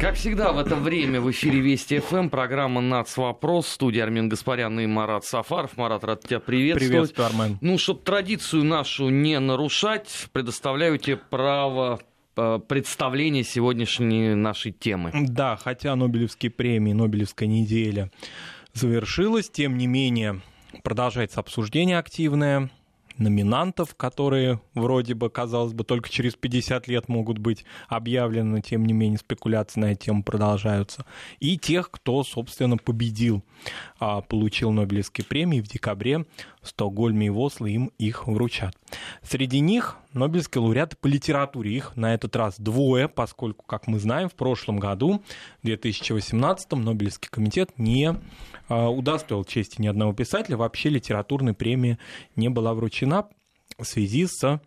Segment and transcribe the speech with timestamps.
[0.00, 3.18] Как всегда в это время в эфире Вести ФМ, программа «Нац.
[3.18, 5.76] Вопрос», студия Армин Гаспарян и Марат Сафаров.
[5.76, 7.12] Марат, рад тебя приветствовать.
[7.12, 7.58] Приветствую, Армен.
[7.60, 12.00] Ну, чтобы традицию нашу не нарушать, предоставляю тебе право
[12.34, 15.10] э, представления сегодняшней нашей темы.
[15.12, 18.10] Да, хотя Нобелевские премии, Нобелевская неделя
[18.72, 20.40] завершилась, тем не менее
[20.82, 22.70] продолжается обсуждение активное
[23.20, 28.92] номинантов, которые вроде бы, казалось бы, только через 50 лет могут быть объявлены, тем не
[28.92, 31.04] менее спекуляции на эту тему продолжаются,
[31.38, 33.44] и тех, кто, собственно, победил,
[33.98, 36.24] а, получил Нобелевские премии в декабре
[36.62, 38.76] в Стокгольме и в Осло, им их вручат.
[39.22, 41.72] Среди них Нобелевские лауреаты по литературе.
[41.72, 45.22] Их на этот раз двое, поскольку, как мы знаем, в прошлом году,
[45.62, 48.16] в 2018 Нобелевский комитет не
[48.70, 50.56] удостоил чести ни одного писателя.
[50.56, 51.98] Вообще литературной премии
[52.36, 53.28] не была вручена
[53.78, 54.60] в связи с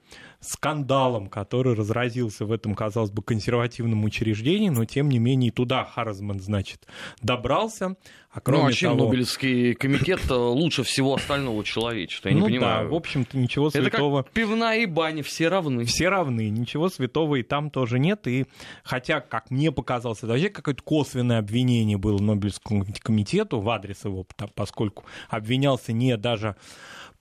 [0.44, 6.40] скандалом, который разразился в этом, казалось бы, консервативном учреждении, но тем не менее туда Харзман,
[6.40, 6.86] значит,
[7.22, 7.96] добрался.
[8.34, 9.06] А кроме ну, а чем того...
[9.06, 12.30] Нобелевский комитет э, лучше всего остального человечества?
[12.30, 12.88] Я ну, не понимаю.
[12.88, 14.22] Да, в общем-то, ничего святого...
[14.22, 15.86] Это как пивная и баня, все равны.
[15.86, 18.28] Все равны, ничего святого и там тоже нет.
[18.28, 18.46] И
[18.84, 24.26] хотя, как мне показалось, это вообще какое-то косвенное обвинение было Нобелевскому комитету в адрес его,
[24.56, 26.56] поскольку обвинялся не даже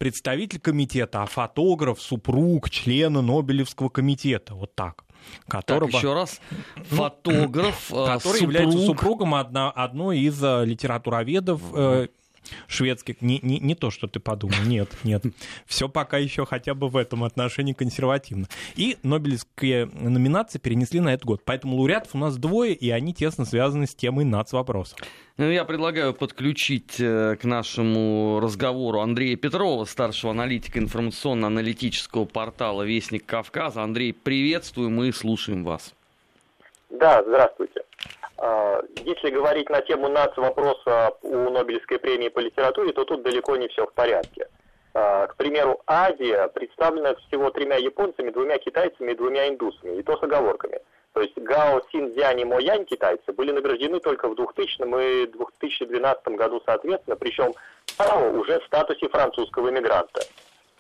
[0.03, 4.53] представитель комитета, а фотограф, супруг, члена Нобелевского комитета.
[4.57, 5.05] Вот так.
[5.47, 5.93] Которого...
[5.93, 6.41] Так, еще раз,
[6.91, 8.41] ну, фотограф, ну, который супруг...
[8.41, 12.09] является супругом одно, одной из э, литературоведов э,
[12.67, 13.21] шведских.
[13.21, 14.57] Не, не, не то, что ты подумал.
[14.67, 15.23] Нет, нет.
[15.67, 18.47] Все пока еще хотя бы в этом отношении консервативно.
[18.77, 21.43] И Нобелевские номинации перенесли на этот год.
[21.45, 24.97] Поэтому лауреатов у нас двое, и они тесно связаны с темой нацвопроса.
[25.39, 33.25] Ну, я предлагаю подключить э, к нашему разговору Андрея Петрова, старшего аналитика информационно-аналитического портала «Вестник
[33.25, 33.83] Кавказа».
[33.83, 35.95] Андрей, приветствуем и слушаем вас.
[36.91, 37.81] Да, здравствуйте.
[38.45, 43.55] А, если говорить на тему НАЦ вопроса у Нобелевской премии по литературе, то тут далеко
[43.57, 44.49] не все в порядке.
[44.95, 50.17] А, к примеру, Азия представлена всего тремя японцами, двумя китайцами и двумя индусами, и то
[50.17, 50.81] с оговорками.
[51.13, 56.61] То есть Гао, Синьцзянь и Моянь китайцы были награждены только в 2000 и 2012 году
[56.67, 57.55] соответственно, причем
[57.97, 60.23] Гао уже в статусе французского иммигранта.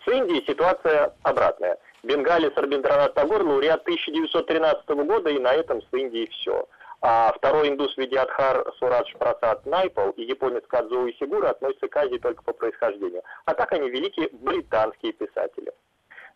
[0.05, 1.78] С Индией ситуация обратная.
[2.03, 6.67] Бенгали Сарбиндранат Тагор лауреат 1913 года, и на этом с Индией все.
[7.05, 12.45] А второй индус Видиадхар Сурадж Прасад Найпал и японец Кадзуо Исигура относятся к Азии только
[12.45, 13.23] по происхождению.
[13.45, 15.73] А так они великие британские писатели.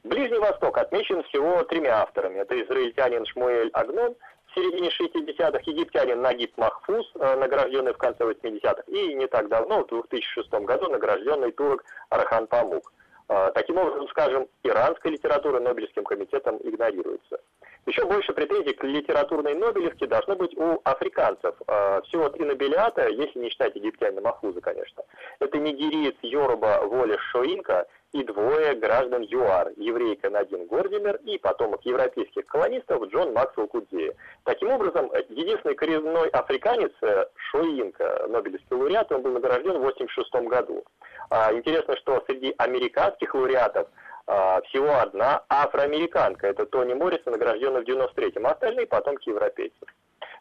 [0.03, 2.39] Ближний Восток отмечен всего тремя авторами.
[2.39, 4.17] Это израильтянин Шмуэль Агнон
[4.49, 9.85] в середине 60-х, египтянин Нагиб Махфуз, э, награжденный в конце 80-х, и не так давно,
[9.85, 12.93] в 2006 году, награжденный турок Архан Памук.
[13.29, 17.41] Э, таким образом, скажем, иранская литература Нобелевским комитетом игнорируется.
[17.87, 21.55] Еще больше претензий к литературной Нобелевке должно быть у африканцев.
[21.69, 25.05] А, всего три нобелиата, если не считать египтянина Махфуза, конечно.
[25.39, 32.47] Это нигериец Йоруба Воля Шоинка и двое граждан ЮАР, еврейка Надин Гордимер и потомок европейских
[32.47, 34.15] колонистов Джон Максвелл Кудзея.
[34.43, 40.85] Таким образом, единственный коренной африканец э, Шоинка, Нобелевский лауреат, он был награжден в 1986 году.
[41.31, 43.89] А, интересно, что среди американских лауреатов
[44.27, 46.49] а, всего одна афроамериканка.
[46.49, 49.89] Это Тони Моррисон, награжденная в 93-м, а остальные потомки европейцев.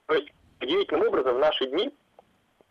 [0.08, 0.30] То есть,
[0.62, 1.94] удивительным образом, в наши дни,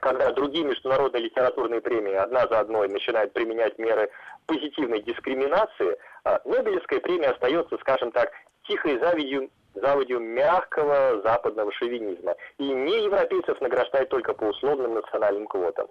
[0.00, 4.10] когда другие международные литературные премии одна за одной начинают применять меры
[4.46, 8.32] позитивной дискриминации, а, Нобелевская премия остается, скажем так,
[8.66, 12.34] тихой завидью заводью мягкого западного шовинизма.
[12.58, 15.88] И не европейцев награждают только по условным национальным квотам.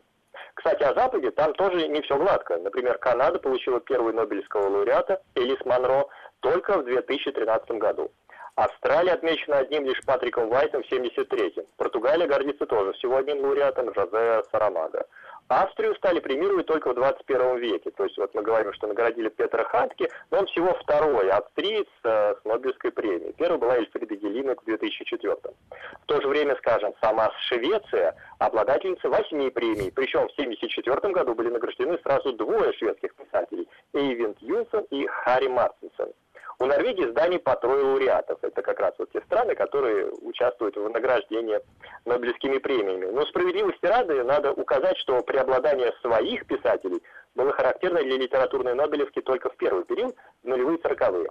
[0.56, 2.58] Кстати, о Западе там тоже не все гладко.
[2.58, 6.06] Например, Канада получила первый Нобелевского лауреата Элис Монро
[6.40, 8.12] только в 2013 году.
[8.56, 11.66] Австралия отмечена одним лишь Патриком Уайтом в 73-м.
[11.76, 15.08] Португалия гордится тоже всего одним лауреатом Жозе Сарамага.
[15.48, 17.90] Австрию стали премировать только в 21 веке.
[17.92, 22.36] То есть вот мы говорим, что наградили Петра Хатке, но он всего второй австриец э,
[22.40, 23.34] с Нобелевской премией.
[23.34, 25.36] Первый была Эльфрида Гелинек в 2004.
[25.36, 29.92] В то же время, скажем, сама Швеция обладательница восьми премий.
[29.92, 36.14] Причем в 1974 году были награждены сразу двое шведских писателей– Эйвинд Юнсон и Харри Мартинсон.
[36.60, 38.40] У Норвегии зданий по трое лауреатов.
[38.42, 41.60] Это как раз вот те страны, которые участвуют в награждении
[42.06, 43.06] Нобелевскими премиями.
[43.06, 47.02] Но справедливости ради надо указать, что преобладание своих писателей
[47.36, 51.30] было характерно для литературной Нобелевки только в первый период, нулевые сороковые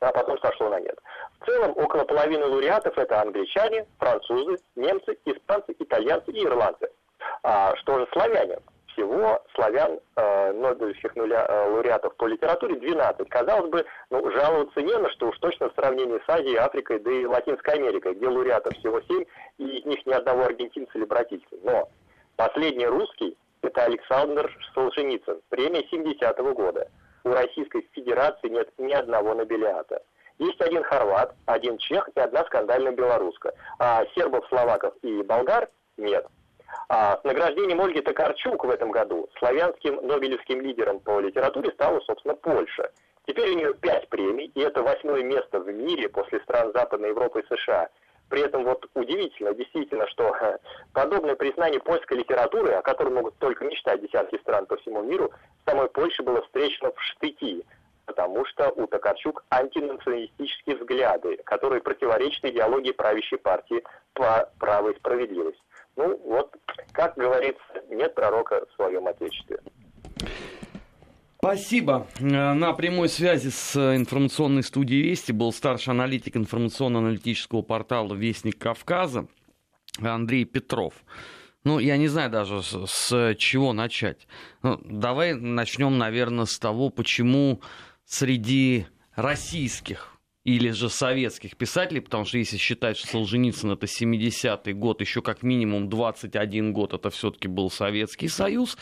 [0.00, 0.98] а потом сошло на нет.
[1.40, 6.90] В целом, около половины лауреатов это англичане, французы, немцы, испанцы, итальянцы и ирландцы.
[7.42, 8.58] А что же славяне?
[8.96, 13.28] Всего славян э, Нобелевских нуля, э, лауреатов по литературе 12.
[13.28, 17.10] Казалось бы, ну, жаловаться не на что, уж точно в сравнении с Азией, Африкой, да
[17.10, 19.24] и Латинской Америкой, где лауреатов всего 7,
[19.58, 21.46] и одного аргентинца или бразильца.
[21.62, 21.88] Но
[22.36, 26.88] последний русский– это Александр Солженицын, премия 70-го года.
[27.24, 30.02] У Российской Федерации нет ни одного нобелиата.
[30.38, 33.52] Есть один хорват, один чех и одна скандальная белоруска.
[33.78, 36.26] А сербов, словаков и болгар нет.
[36.88, 42.34] А с награждением Ольги Токарчук в этом году славянским нобелевским лидером по литературе стала, собственно,
[42.34, 42.90] Польша.
[43.26, 47.40] Теперь у нее пять премий, и это восьмое место в мире после стран Западной Европы
[47.40, 47.88] и США.
[48.28, 50.34] При этом вот удивительно, действительно, что
[50.92, 55.32] подобное признание польской литературы, о котором могут только мечтать десятки стран по всему миру,
[55.64, 57.64] самой Польше было встречено в штыки,
[58.04, 63.82] потому что у Токарчук антинационалистические взгляды, которые противоречат идеологии правящей партии
[64.14, 65.60] «Право и справедливость».
[65.96, 66.54] Ну вот,
[66.92, 67.60] как говорится,
[67.90, 69.58] нет пророка в своем отечестве.
[71.38, 72.06] Спасибо.
[72.18, 79.26] Э, на прямой связи с информационной студией Вести был старший аналитик информационно-аналитического портала «Вестник Кавказа»
[80.02, 80.94] Андрей Петров.
[81.64, 84.26] Ну, я не знаю даже с чего начать.
[84.62, 87.60] Ну, давай начнем, наверное, с того, почему
[88.04, 90.15] среди российских
[90.46, 95.42] или же советских писателей, потому что если считать, что Солженицын это 70-й год, еще как
[95.42, 98.78] минимум 21 год это все-таки был Советский Союз,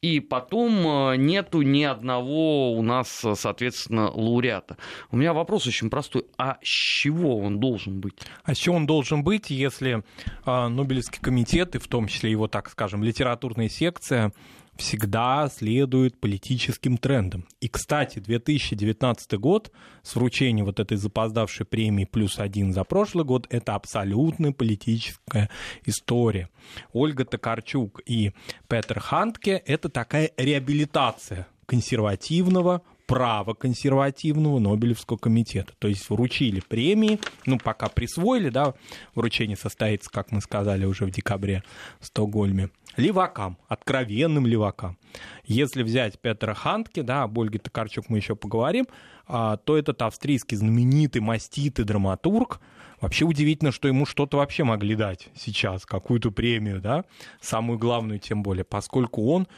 [0.00, 4.76] и потом э, нету ни одного у нас, э, соответственно, лауреата.
[5.10, 6.24] У меня вопрос очень простой.
[6.38, 8.14] А с чего он должен быть?
[8.44, 10.04] А с чего он должен быть, если
[10.44, 14.32] э, Нобелевский комитет, и в том числе его, так скажем, литературная секция,
[14.76, 17.46] всегда следует политическим трендам.
[17.60, 19.70] И, кстати, 2019 год
[20.02, 25.50] с вручением вот этой запоздавшей премии плюс один за прошлый год– это абсолютно политическая
[25.84, 26.48] история.
[26.92, 28.32] Ольга Токарчук и
[28.68, 32.82] Петер Хантке– это такая реабилитация консервативного
[33.12, 35.74] право консервативного Нобелевского комитета.
[35.78, 38.72] То есть вручили премии, ну, пока присвоили, да,
[39.14, 41.62] вручение состоится, как мы сказали, уже в декабре
[42.00, 44.96] в Стокгольме, левакам, откровенным левакам.
[45.44, 48.86] Если взять Петра Хантке, да, об Ольге Токарчук мы еще поговорим,
[49.26, 52.60] а, то этот австрийский знаменитый маститый драматург,
[53.02, 57.04] Вообще удивительно, что ему что-то вообще могли дать сейчас, какую-то премию, да,
[57.40, 59.48] самую главную тем более, поскольку он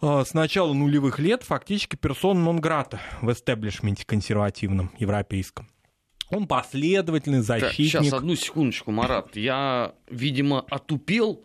[0.00, 5.68] с начала нулевых лет фактически персона нон-грата в эстеблишменте консервативном европейском.
[6.30, 7.92] Он последовательный защитник.
[7.92, 9.36] Так, сейчас, одну секундочку, Марат.
[9.36, 11.44] Я, видимо, отупел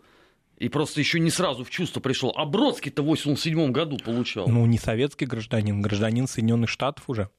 [0.58, 2.32] и просто еще не сразу в чувство пришел.
[2.36, 4.46] А Бродский-то в 87 году получал.
[4.46, 7.30] Ну, не советский гражданин, гражданин Соединенных Штатов уже.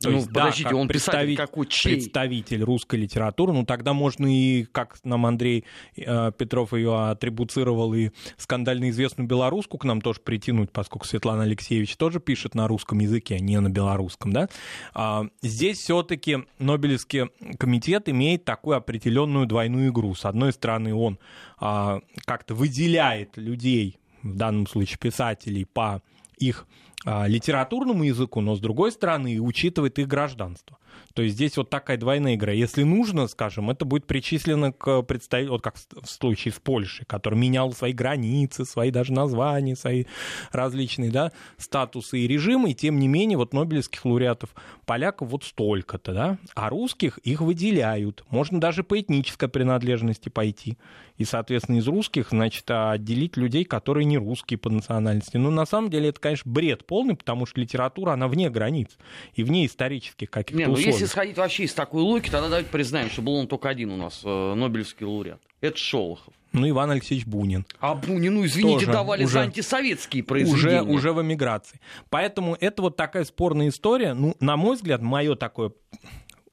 [0.00, 1.94] То ну, есть, подождите, да, он представитель какой, чей?
[1.94, 3.52] Представитель русской литературы.
[3.52, 5.64] Ну, тогда можно и, как нам Андрей
[5.96, 11.96] э, Петров ее атрибуцировал, и скандально известную белоруску к нам тоже притянуть, поскольку Светлана Алексеевич
[11.96, 14.48] тоже пишет на русском языке, а не на белорусском, да.
[14.94, 20.14] А, здесь все-таки Нобелевский комитет имеет такую определенную двойную игру.
[20.14, 21.18] С одной стороны, он
[21.58, 26.02] а, как-то выделяет людей, в данном случае писателей, по
[26.38, 26.66] их
[27.04, 30.78] литературному языку, но с другой стороны и учитывает их гражданство.
[31.18, 32.52] То есть здесь вот такая двойная игра.
[32.52, 37.36] Если нужно, скажем, это будет причислено к представителю, вот как в случае с Польшей, который
[37.36, 40.04] менял свои границы, свои даже названия, свои
[40.52, 44.50] различные да, статусы и режимы, и тем не менее вот нобелевских лауреатов
[44.86, 48.24] поляков вот столько-то, да, а русских их выделяют.
[48.30, 50.78] Можно даже по этнической принадлежности пойти.
[51.16, 55.36] И, соответственно, из русских, значит, отделить людей, которые не русские по национальности.
[55.36, 58.96] Но на самом деле это, конечно, бред полный, потому что литература, она вне границ
[59.34, 60.86] и вне исторических каких-то условий.
[60.86, 63.90] Ну, если исходить вообще из такой логики, тогда давайте признаем, что был он только один
[63.90, 65.40] у нас, э, Нобелевский лауреат.
[65.60, 66.32] Это Шолохов.
[66.52, 67.66] Ну, Иван Алексеевич Бунин.
[67.78, 70.82] А Бунину, извините, Тоже давали уже, за антисоветские произведения.
[70.82, 71.80] Уже, уже в эмиграции.
[72.08, 74.14] Поэтому это вот такая спорная история.
[74.14, 75.72] Ну, на мой взгляд, мое такое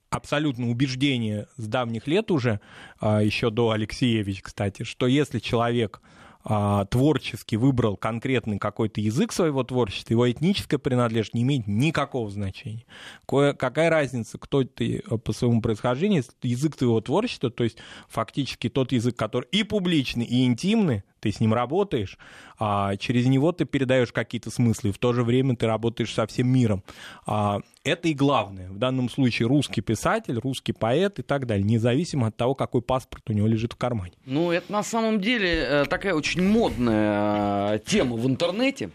[0.09, 2.59] абсолютно убеждение с давних лет уже,
[2.99, 6.01] а, еще до Алексеевич, кстати, что если человек
[6.47, 12.85] а, творчески выбрал конкретный какой-то язык своего творчества, его этническая принадлежность не имеет никакого значения.
[13.25, 18.69] Кое, какая разница, кто ты э, по своему происхождению, язык твоего творчества, то есть фактически
[18.69, 22.19] тот язык, который и публичный, и интимный, ты с ним работаешь,
[22.59, 26.27] а через него ты передаешь какие-то смыслы, и в то же время ты работаешь со
[26.27, 26.83] всем миром.
[27.25, 28.67] А, это и главное.
[28.69, 33.29] В данном случае русский писатель, русский поэт и так далее, независимо от того, какой паспорт
[33.29, 34.13] у него лежит в кармане.
[34.25, 38.89] Ну, это на самом деле э, такая очень модная э, тема в интернете.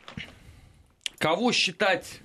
[1.19, 2.21] Кого считать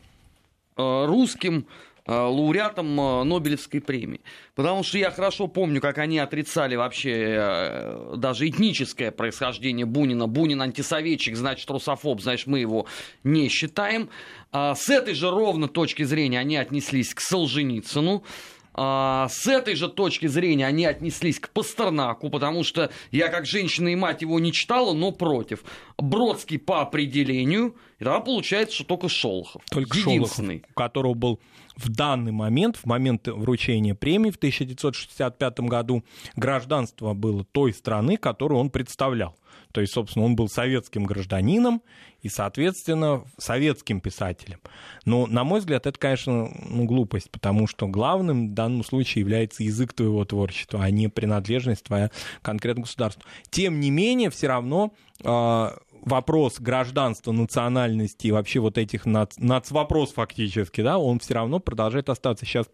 [0.76, 1.68] э, русским,
[2.12, 4.22] лауреатом э, Нобелевской премии.
[4.54, 10.28] Потому что я хорошо помню, как они отрицали вообще э, даже этническое происхождение Бунина.
[10.28, 12.86] Бунин антисоветчик, значит русофоб, значит мы его
[13.24, 14.10] не считаем.
[14.52, 18.24] А с этой же ровно точки зрения они отнеслись к Солженицыну.
[18.78, 23.88] А, с этой же точки зрения они отнеслись к Пастернаку, потому что я как женщина
[23.88, 25.64] и мать его не читала, но против.
[25.98, 29.64] Бродский по определению, и тогда получается, что только Шолохов.
[29.72, 30.56] Только Единственный.
[30.56, 31.40] Шолохов, у которого был
[31.76, 36.04] в данный момент, в момент вручения премии в 1965 году,
[36.36, 39.36] гражданство было той страны, которую он представлял.
[39.72, 41.82] То есть, собственно, он был советским гражданином
[42.22, 44.60] и, соответственно, советским писателем.
[45.04, 49.64] Но, на мой взгляд, это, конечно, ну, глупость, потому что главным в данном случае является
[49.64, 52.10] язык твоего творчества, а не принадлежность твоя
[52.42, 53.24] конкретному государству.
[53.50, 60.14] Тем не менее, все равно а, вопрос гражданства, национальности и вообще вот этих нац, нацвопрос
[60.14, 62.46] фактически, да, он все равно продолжает оставаться.
[62.46, 62.68] Сейчас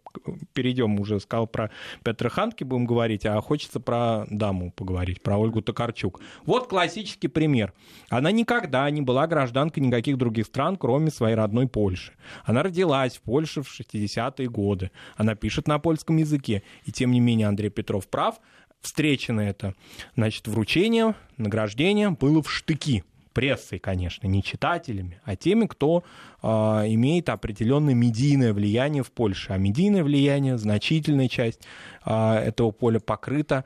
[0.54, 1.72] перейдем уже, сказал про
[2.04, 6.22] Петра Ханки будем говорить, а хочется про даму поговорить, про Ольгу Токарчук.
[6.46, 7.74] Вот классический пример.
[8.10, 12.14] Она никогда не была гражданкой никаких других стран, кроме своей родной Польши.
[12.44, 14.92] Она родилась в Польше в 60-е годы.
[15.16, 16.64] Она пишет на польском языке.
[16.84, 18.40] И тем не менее Андрей Петров прав,
[18.82, 19.76] встречено это,
[20.16, 26.04] значит, вручение, награждение было в штыки прессой, конечно, не читателями, а теми, кто
[26.42, 29.54] э, имеет определенное медийное влияние в Польше.
[29.54, 31.62] А медийное влияние, значительная часть
[32.06, 33.66] э, этого поля покрыта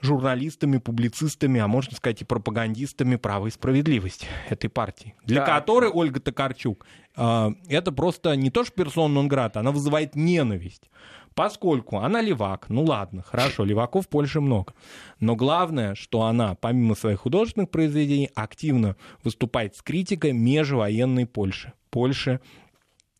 [0.00, 5.58] журналистами, публицистами, а можно сказать и пропагандистами права и справедливости этой партии, для да.
[5.58, 10.90] которой Ольга Токарчук э, это просто не то что персона нон она вызывает ненависть.
[11.34, 14.72] Поскольку она левак, ну ладно, хорошо, леваков в Польше много.
[15.18, 21.72] Но главное, что она, помимо своих художественных произведений, активно выступает с критикой межвоенной Польши.
[21.90, 22.40] Польши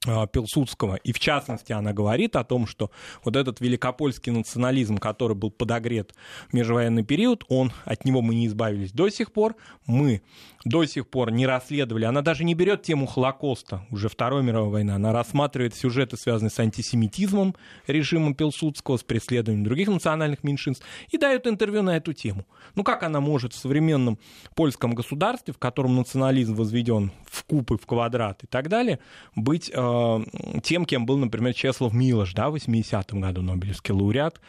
[0.05, 0.97] Пилсудского.
[0.97, 2.91] И в частности она говорит о том, что
[3.25, 6.15] вот этот великопольский национализм, который был подогрет
[6.51, 9.57] в межвоенный период, он, от него мы не избавились до сих пор.
[9.87, 10.23] Мы
[10.65, 12.05] до сих пор не расследовали.
[12.05, 14.93] Она даже не берет тему Холокоста, уже Второй мировой войны.
[14.93, 17.55] Она рассматривает сюжеты, связанные с антисемитизмом
[17.87, 22.47] режима Пилсудского, с преследованием других национальных меньшинств, и дает интервью на эту тему.
[22.75, 24.19] Ну как она может в современном
[24.55, 28.99] польском государстве, в котором национализм возведен в кубы, в квадрат и так далее,
[29.35, 29.94] быть э,
[30.63, 34.41] тем, кем был, например, Чеслав Милош, да, в 80-м году Нобелевский лауреат,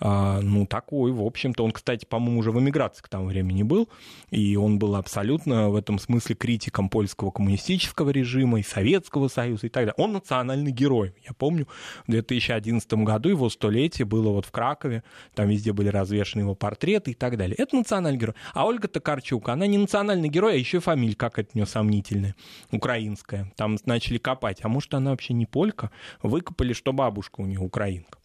[0.00, 1.62] а, ну, такой, в общем-то.
[1.62, 3.88] Он, кстати, по-моему, уже в эмиграции к тому времени был,
[4.30, 9.70] и он был абсолютно в этом смысле критиком польского коммунистического режима и Советского Союза и
[9.70, 9.94] так далее.
[9.98, 11.14] Он национальный герой.
[11.26, 11.68] Я помню,
[12.06, 15.04] в 2011 году его столетие было вот в Кракове,
[15.34, 17.54] там везде были развешаны его портреты и так далее.
[17.56, 18.34] Это национальный герой.
[18.54, 21.66] А Ольга Токарчук, она не национальный герой, а еще и фамилия, как это у нее
[21.66, 22.34] сомнительная,
[22.72, 23.52] украинская.
[23.56, 24.60] Там начали копать.
[24.62, 25.90] А может, она вообще не полька?
[26.22, 28.19] Выкопали, что бабушка у нее украинка.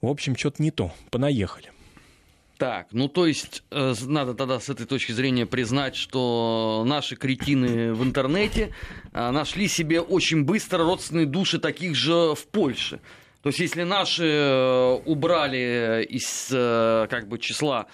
[0.00, 0.92] В общем, что-то не то.
[1.10, 1.70] Понаехали.
[2.60, 7.94] Так, ну то есть э, надо тогда с этой точки зрения признать, что наши кретины
[7.94, 8.74] в интернете
[9.14, 13.00] э, нашли себе очень быстро родственные души таких же в Польше.
[13.42, 17.86] То есть если наши э, убрали из как бы числа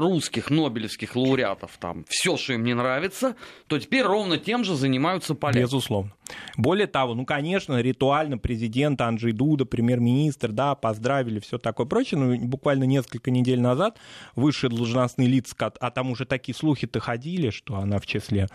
[0.00, 3.36] русских нобелевских лауреатов там все, что им не нравится,
[3.66, 5.60] то теперь ровно тем же занимаются поляки.
[5.60, 6.12] Безусловно.
[6.56, 12.36] Более того, ну, конечно, ритуально президент Анджей Дуда, премьер-министр, да, поздравили, все такое прочее, но
[12.46, 13.98] буквально несколько недель назад
[14.34, 18.48] высшие должностные лица, а там уже такие слухи-то ходили, что она в числе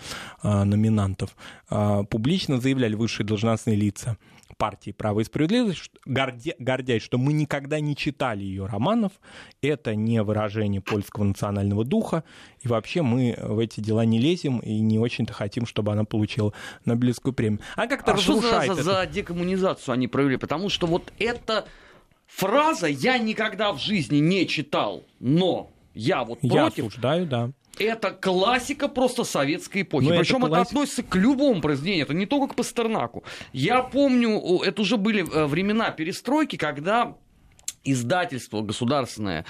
[0.44, 1.36] э, номинантов,
[1.70, 4.18] э, публично заявляли высшие должностные лица
[4.64, 9.12] партии «Право и справедливость», гордя, гордясь, что мы никогда не читали ее романов,
[9.62, 12.24] это не выражение польского национального духа,
[12.62, 16.54] и вообще мы в эти дела не лезем и не очень-то хотим, чтобы она получила
[16.86, 17.60] Нобелевскую премию.
[17.76, 20.38] А как-то а что за, за, за декоммунизацию они провели?
[20.38, 21.66] Потому что вот эта
[22.28, 27.52] фраза «я никогда в жизни не читал, но я вот против...» Я осуждаю, да.
[27.80, 30.06] Это классика просто советской эпохи.
[30.06, 30.68] Но Причем это, класс...
[30.68, 33.24] это относится к любому произведению, это не только к Пастернаку.
[33.52, 37.16] Я помню, это уже были э, времена перестройки, когда
[37.84, 39.46] издательство государственное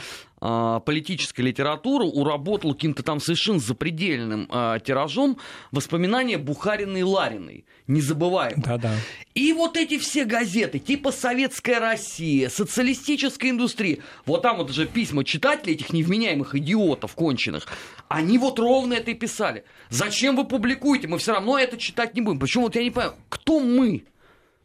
[0.45, 5.37] а, политической литературы уработал каким-то там совершенно запредельным э, тиражом
[5.71, 7.65] воспоминания Бухариной и Лариной.
[7.87, 8.61] Не забываем.
[8.61, 8.93] Да-да.
[9.35, 15.23] И вот эти все газеты, типа «Советская Россия», «Социалистическая индустрия», вот там вот же письма
[15.23, 17.67] читателей, этих невменяемых идиотов конченых,
[18.09, 19.63] они вот ровно это и писали.
[19.89, 21.07] Зачем вы публикуете?
[21.07, 22.39] Мы все равно это читать не будем.
[22.39, 22.65] Почему?
[22.65, 24.03] Вот я не понимаю, кто мы?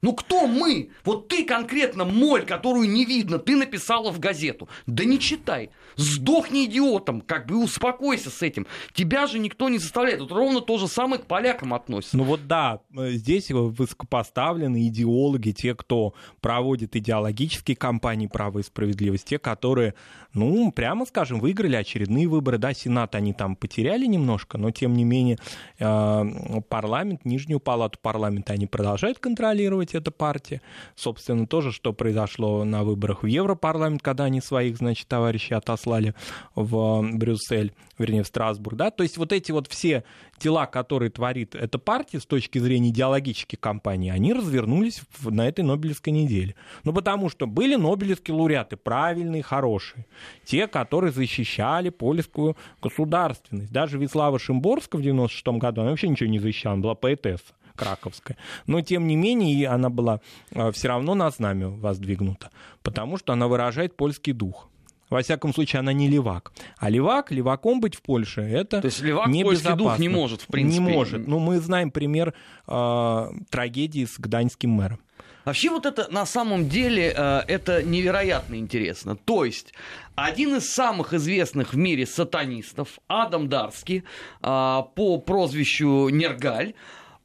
[0.02, 0.90] Ну кто мы?
[1.04, 4.68] Вот ты конкретно моль, которую не видно, ты написала в газету.
[4.86, 5.70] Да не читай.
[5.96, 8.66] Сдохни идиотом, как бы успокойся с этим.
[8.92, 10.20] Тебя же никто не заставляет.
[10.20, 12.16] Вот ровно то же самое к полякам относится.
[12.16, 19.30] Ну вот да, э, здесь высокопоставленные идеологи, те, кто проводит идеологические кампании права и справедливости,
[19.30, 19.94] те, которые,
[20.34, 22.58] ну, прямо скажем, выиграли очередные выборы.
[22.58, 25.38] Да, Сенат они там потеряли немножко, но тем не менее
[25.78, 30.60] э, парламент, нижнюю палату парламента они продолжают контролировать эта партия.
[30.94, 36.14] Собственно, тоже, что произошло на выборах в Европарламент, когда они своих, значит, товарищей отослали
[36.54, 40.04] в Брюссель, вернее, в Страсбург, да, то есть вот эти вот все
[40.38, 46.12] дела, которые творит эта партия с точки зрения идеологической кампании, они развернулись на этой Нобелевской
[46.12, 46.54] неделе.
[46.84, 50.06] Ну, потому что были Нобелевские лауреаты, правильные, хорошие,
[50.44, 53.72] те, которые защищали польскую государственность.
[53.72, 58.36] Даже Вислава Шимборска в 96 году, она вообще ничего не защищала, она была поэтесса краковская.
[58.66, 60.20] Но, тем не менее, она была
[60.52, 62.50] а, все равно на знамя воздвигнута,
[62.82, 64.68] потому что она выражает польский дух.
[65.10, 66.52] Во всяком случае, она не левак.
[66.76, 70.46] А левак, леваком быть в Польше, это То есть левак польский дух не может, в
[70.48, 70.82] принципе.
[70.82, 71.26] Не может.
[71.26, 72.34] Ну, мы знаем пример
[72.66, 75.00] э, трагедии с гданьским мэром.
[75.48, 79.16] Вообще вот это на самом деле э, это невероятно интересно.
[79.16, 79.72] То есть
[80.14, 84.02] один из самых известных в мире сатанистов, Адам Дарский, э,
[84.42, 86.74] по прозвищу Нергаль,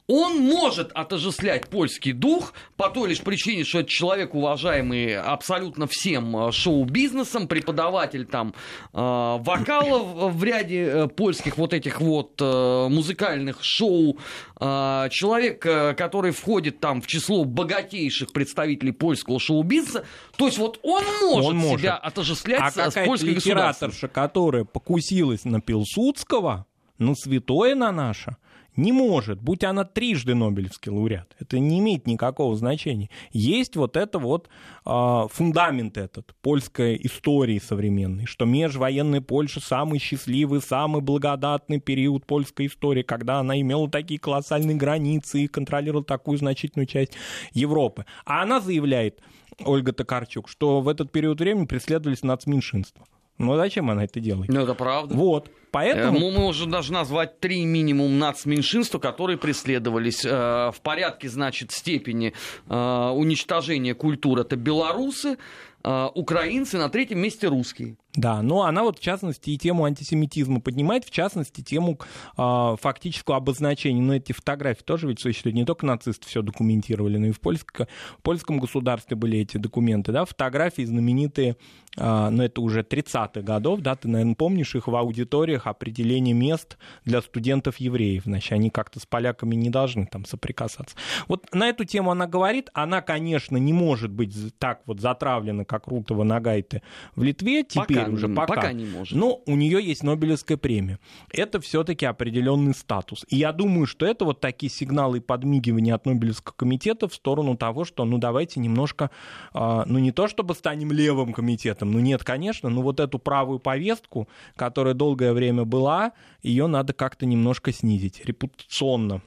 [0.06, 6.36] он может отождествлять польский дух по той лишь причине, что это человек, уважаемый абсолютно всем
[6.36, 8.54] э, шоу-бизнесом, преподаватель там
[8.92, 14.18] э, вокала в ряде э, польских вот этих вот музыкальных шоу,
[14.58, 20.04] человек, который входит там в число богатейших представителей польского шоу-бизнеса,
[20.36, 21.80] то есть вот он может, он может.
[21.80, 26.66] себя отождествлять а с польской литераторша, которая покусилась на Пилсудского,
[26.98, 28.36] ну святое на наше,
[28.76, 31.34] не может, будь она трижды Нобелевский лауреат.
[31.38, 33.08] Это не имеет никакого значения.
[33.32, 34.48] Есть вот это вот
[34.84, 42.66] э, фундамент этот польской истории современной, что межвоенная Польша самый счастливый, самый благодатный период польской
[42.66, 47.12] истории, когда она имела такие колоссальные границы и контролировала такую значительную часть
[47.52, 48.06] Европы.
[48.24, 49.20] А она заявляет,
[49.64, 53.06] Ольга Токарчук, что в этот период времени преследовались нацменьшинства.
[53.38, 54.50] Ну зачем она это делает?
[54.50, 55.14] Ну это правда.
[55.14, 55.50] Вот.
[55.74, 56.20] Поэтому...
[56.20, 62.32] Мы можем даже назвать три минимум нацменьшинства, которые преследовались э, в порядке, значит, степени
[62.68, 62.74] э,
[63.12, 64.42] уничтожения культуры.
[64.42, 65.36] Это белорусы,
[65.82, 67.96] э, украинцы, на третьем месте русские.
[68.14, 71.98] Да, но она вот в частности и тему антисемитизма поднимает, в частности тему
[72.38, 74.00] э, фактического обозначения.
[74.00, 75.56] Но эти фотографии тоже ведь существуют.
[75.56, 80.12] Не только нацисты все документировали, но и в, польско, в польском государстве были эти документы.
[80.12, 80.24] Да?
[80.24, 81.56] Фотографии знаменитые,
[81.96, 86.78] э, ну это уже 30-х годов, да, ты, наверное, помнишь их в аудиториях определение мест
[87.04, 88.24] для студентов-евреев.
[88.24, 90.96] Значит, они как-то с поляками не должны там соприкасаться.
[91.28, 92.70] Вот на эту тему она говорит.
[92.74, 96.82] Она, конечно, не может быть так вот затравлена, как Рутова Нагайты
[97.14, 97.64] в Литве.
[97.64, 98.54] Теперь пока, уже пока.
[98.54, 99.16] пока не может.
[99.16, 100.98] Но у нее есть Нобелевская премия.
[101.30, 103.24] Это все-таки определенный статус.
[103.28, 107.56] И я думаю, что это вот такие сигналы и подмигивания от Нобелевского комитета в сторону
[107.56, 109.10] того, что ну давайте немножко,
[109.52, 113.58] а, ну не то чтобы станем левым комитетом, ну нет, конечно, но вот эту правую
[113.58, 119.22] повестку, которая долгое время была, ее надо как-то немножко снизить репутационно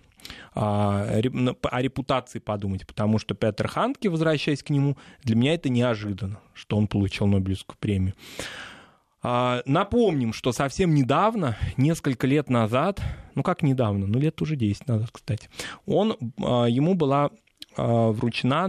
[0.54, 6.40] а, о репутации подумать, потому что Петр Ханке, возвращаясь к нему, для меня это неожиданно,
[6.54, 8.14] что он получил Нобелевскую премию.
[9.24, 13.02] А, напомним, что совсем недавно, несколько лет назад,
[13.36, 15.50] ну как недавно, ну лет уже 10 назад, кстати,
[15.86, 17.32] он, а, ему была
[17.78, 18.68] а, вручена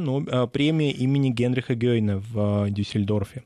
[0.53, 3.45] премия имени Генриха Гейна в Дюссельдорфе.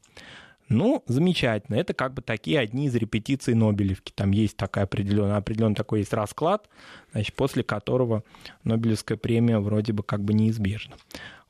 [0.69, 1.77] Ну, замечательно.
[1.77, 4.11] Это как бы такие одни из репетиций Нобелевки.
[4.15, 6.69] Там есть такая определенная, определенный такой есть расклад,
[7.13, 8.25] значит, после которого
[8.65, 10.97] Нобелевская премия вроде бы как бы неизбежна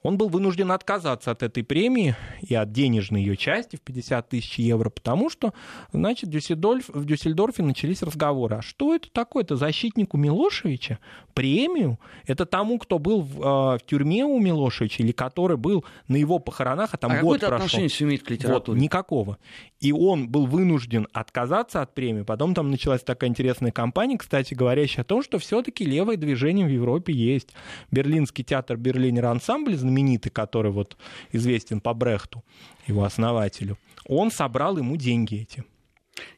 [0.03, 4.59] он был вынужден отказаться от этой премии и от денежной ее части в 50 тысяч
[4.59, 5.55] евро, потому что,
[5.93, 8.57] значит, Дюссельдорф, в Дюссельдорфе начались разговоры.
[8.57, 9.45] А что это такое?
[9.45, 10.99] Это защитнику Милошевича?
[11.35, 11.99] Премию?
[12.27, 16.39] Это тому, кто был в, э, в тюрьме у Милошевича или который был на его
[16.39, 17.57] похоронах, а там а год прошел.
[17.57, 18.77] отношение все имеет к литературе?
[18.77, 19.39] Вот, никакого.
[19.81, 22.23] И он был вынужден отказаться от премии.
[22.23, 26.71] Потом там началась такая интересная кампания, кстати, говорящая о том, что все-таки левое движение в
[26.71, 27.51] Европе есть.
[27.91, 30.97] Берлинский театр Берлинер ансамбль знаменитый, который вот
[31.33, 32.43] известен по Брехту,
[32.87, 33.77] его основателю,
[34.07, 35.65] он собрал ему деньги эти.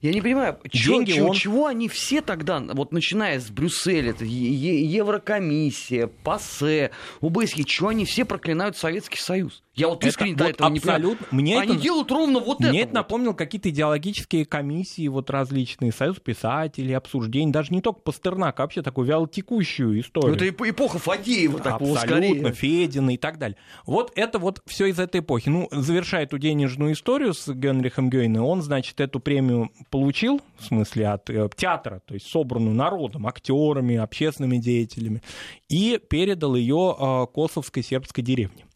[0.00, 1.34] Я не понимаю, чё, чё, он...
[1.34, 8.24] чего они все тогда, вот начиная с Брюсселя, это Еврокомиссия, ПАСЕ, УБСЕ, чего они все
[8.24, 9.63] проклинают Советский Союз?
[9.74, 11.18] Я вот искренне это, до вот этого не понимаю.
[11.32, 12.72] Мне Они это, делают ровно вот мне это.
[12.72, 12.94] Мне это вот.
[12.94, 18.82] напомнил какие-то идеологические комиссии вот различные, союз писателей, обсуждений, даже не только Пастернак, а вообще
[18.82, 20.36] такую вялотекущую историю.
[20.38, 22.52] Ну, это эпоха Фадеева такого Абсолютно, скорее.
[22.52, 23.56] Федина и так далее.
[23.84, 25.48] Вот это вот все из этой эпохи.
[25.48, 31.08] Ну, завершая эту денежную историю с Генрихом Гейне, он, значит, эту премию получил, в смысле
[31.08, 35.20] от э, театра, то есть собранную народом, актерами, общественными деятелями,
[35.68, 38.66] и передал ее э, Косовской сербской деревне.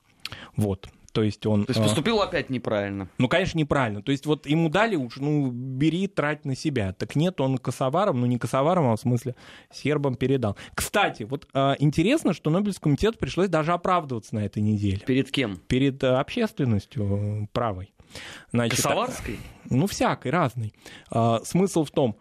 [0.57, 0.89] Вот.
[1.13, 1.65] То есть он...
[1.65, 3.09] То есть поступил опять неправильно.
[3.19, 4.03] Ну, конечно, неправильно.
[4.03, 6.93] То есть вот ему дали уж, ну, бери, трать на себя.
[6.93, 9.35] Так нет, он косоваром, ну не косоваром, а в смысле
[9.73, 10.57] сербам передал.
[10.75, 14.99] Кстати, вот э, интересно, что Нобелевскому комитету пришлось даже оправдываться на этой неделе.
[14.99, 15.57] Перед кем?
[15.67, 17.93] Перед э, общественностью э, правой.
[18.53, 19.39] Значит, Косоварской?
[19.71, 20.73] Ну, всякой, разной.
[21.43, 22.17] Смысл в том,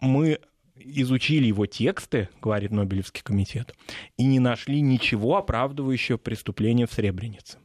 [0.00, 0.38] мы
[0.76, 3.74] изучили его тексты, говорит Нобелевский комитет,
[4.16, 7.58] и не нашли ничего оправдывающего преступления в Сребренице.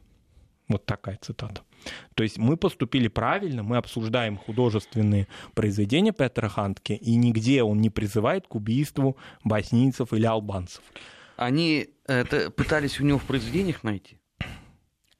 [0.68, 1.62] Вот такая цитата.
[2.14, 7.88] То есть мы поступили правильно, мы обсуждаем художественные произведения Петра Хантке, и нигде он не
[7.88, 10.82] призывает к убийству боснийцев или албанцев.
[11.36, 14.17] Они это пытались у него в произведениях найти?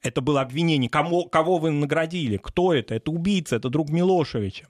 [0.01, 0.89] Это было обвинение.
[0.89, 2.37] Кому, кого вы наградили?
[2.37, 2.95] Кто это?
[2.95, 4.67] Это убийца, это друг Милошевича.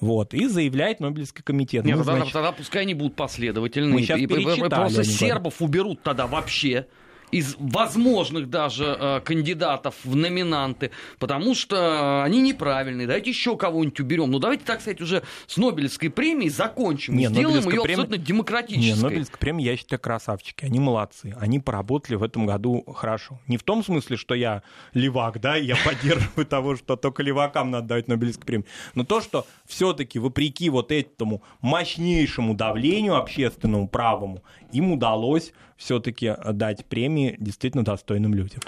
[0.00, 0.34] Вот.
[0.34, 1.84] И заявляет Нобелевский комитет.
[1.84, 2.32] Нет, ну, тогда, значит...
[2.32, 3.94] тогда пускай они будут последовательны.
[3.94, 6.88] Мы и, и, просто сербов уберут тогда вообще
[7.32, 13.06] из возможных даже э, кандидатов в номинанты, потому что они неправильные.
[13.06, 14.30] Давайте еще кого-нибудь уберем.
[14.30, 17.16] Ну давайте, так сказать, уже с Нобелевской премией закончим.
[17.16, 17.94] Не, сделаем ее премия...
[17.94, 18.96] абсолютно демократической.
[18.98, 20.66] Не, Нобелевская премия, я считаю, красавчики.
[20.66, 21.34] Они молодцы.
[21.40, 23.40] Они поработали в этом году хорошо.
[23.48, 27.88] Не в том смысле, что я левак, да, я поддерживаю того, что только левакам надо
[27.88, 28.66] давать Нобелевскую премию.
[28.94, 36.84] Но то, что все-таки вопреки вот этому мощнейшему давлению общественному, правому, им удалось все-таки дать
[36.84, 38.60] премии действительно достойным людям.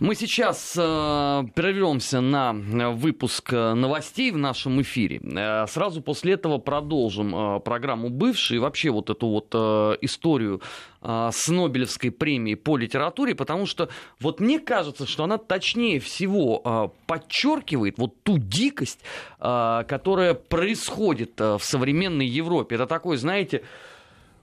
[0.00, 2.52] Мы сейчас э, прервемся на
[2.92, 5.20] выпуск новостей в нашем эфире.
[5.22, 10.60] Э, сразу после этого продолжим э, программу «Бывший» и вообще вот эту вот э, историю
[11.00, 13.88] э, с Нобелевской премией по литературе, потому что
[14.20, 19.00] вот мне кажется, что она точнее всего э, подчеркивает вот ту дикость,
[19.40, 22.74] э, которая происходит э, в современной Европе.
[22.74, 23.62] Это такой, знаете,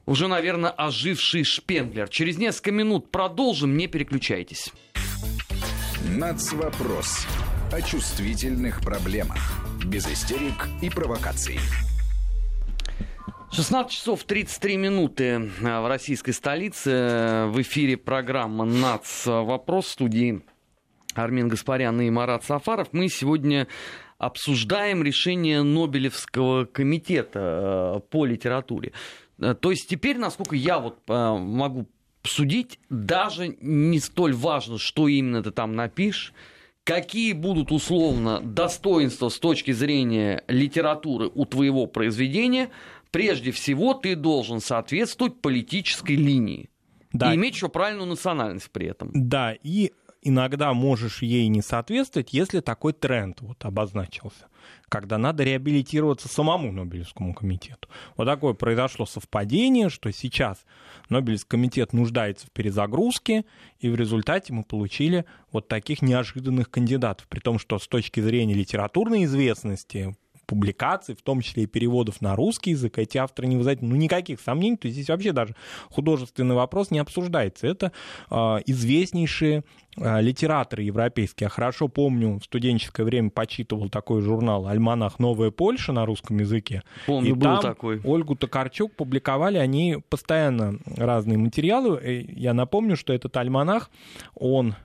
[0.05, 2.07] уже, наверное, оживший Шпенглер.
[2.09, 4.71] Через несколько минут продолжим, не переключайтесь.
[6.09, 7.25] Нацвопрос.
[7.71, 9.37] О чувствительных проблемах.
[9.85, 11.59] Без истерик и провокаций.
[13.51, 17.45] 16 часов 33 минуты в российской столице.
[17.47, 19.25] В эфире программа «Нац.
[19.25, 20.41] Вопрос» студии
[21.13, 22.89] Армин Гаспарян и Марат Сафаров.
[22.91, 23.67] Мы сегодня
[24.17, 28.91] обсуждаем решение Нобелевского комитета э, по литературе.
[29.39, 31.87] Э, то есть теперь, насколько я вот э, могу
[32.23, 36.33] судить, даже не столь важно, что именно ты там напишешь,
[36.83, 42.69] какие будут условно достоинства с точки зрения литературы у твоего произведения,
[43.11, 46.69] прежде всего ты должен соответствовать политической линии.
[47.13, 47.31] Да.
[47.31, 49.09] И иметь еще правильную национальность при этом.
[49.13, 54.47] Да, и иногда можешь ей не соответствовать, если такой тренд вот обозначился,
[54.89, 57.87] когда надо реабилитироваться самому Нобелевскому комитету.
[58.17, 60.65] Вот такое произошло совпадение, что сейчас
[61.09, 63.45] Нобелевский комитет нуждается в перезагрузке,
[63.79, 68.53] и в результате мы получили вот таких неожиданных кандидатов, при том, что с точки зрения
[68.53, 73.81] литературной известности публикаций, в том числе и переводов на русский язык, эти авторы не вызывают
[73.81, 75.55] ну, никаких сомнений, то есть здесь вообще даже
[75.89, 77.67] художественный вопрос не обсуждается.
[77.67, 77.91] Это
[78.29, 79.63] э, известнейшие
[79.97, 81.45] э, литераторы европейские.
[81.45, 85.19] Я хорошо помню, в студенческое время почитывал такой журнал «Альманах.
[85.19, 86.83] Новая Польша» на русском языке.
[87.05, 88.01] Помню, и был там такой.
[88.03, 92.25] Ольгу Токарчук публиковали они постоянно разные материалы.
[92.35, 93.89] Я напомню, что этот альманах,
[94.35, 94.75] он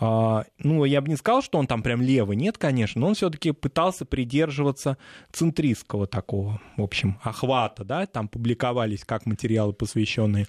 [0.00, 3.52] ну, я бы не сказал, что он там прям левый, нет, конечно, но он все-таки
[3.52, 4.98] пытался придерживаться
[5.32, 10.48] центристского такого, в общем, охвата, да, там публиковались как материалы, посвященные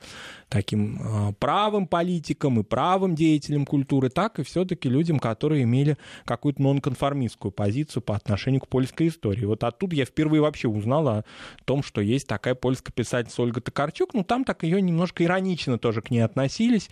[0.49, 6.61] таким а, правым политикам и правым деятелям культуры, так и все-таки людям, которые имели какую-то
[6.61, 9.45] нонконформистскую позицию по отношению к польской истории.
[9.45, 11.23] Вот оттуда я впервые вообще узнал о
[11.65, 16.01] том, что есть такая польская писательница Ольга Токарчук, ну, там так ее немножко иронично тоже
[16.01, 16.89] к ней относились,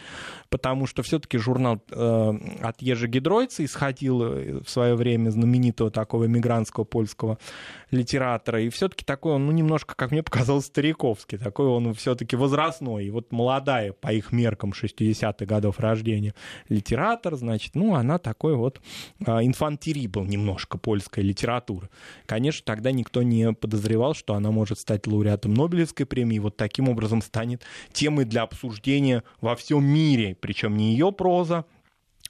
[0.50, 6.26] потому что все-таки журнал э, от Ежи Гидройца исходил э, в свое время знаменитого такого
[6.26, 7.38] эмигрантского польского
[7.92, 8.62] литератора.
[8.62, 11.38] И все-таки такой он, ну, немножко, как мне показалось, стариковский.
[11.38, 13.06] Такой он все-таки возрастной.
[13.06, 16.34] И вот молодая, по их меркам, 60-х годов рождения
[16.70, 18.82] литератор, значит, ну, она такой вот
[19.26, 21.90] а, инфантири был немножко польская литература.
[22.26, 26.90] Конечно, тогда никто не подозревал, что она может стать лауреатом Нобелевской премии, и вот таким
[26.90, 30.36] образом станет темой для обсуждения во всем мире.
[30.40, 31.66] Причем не ее проза,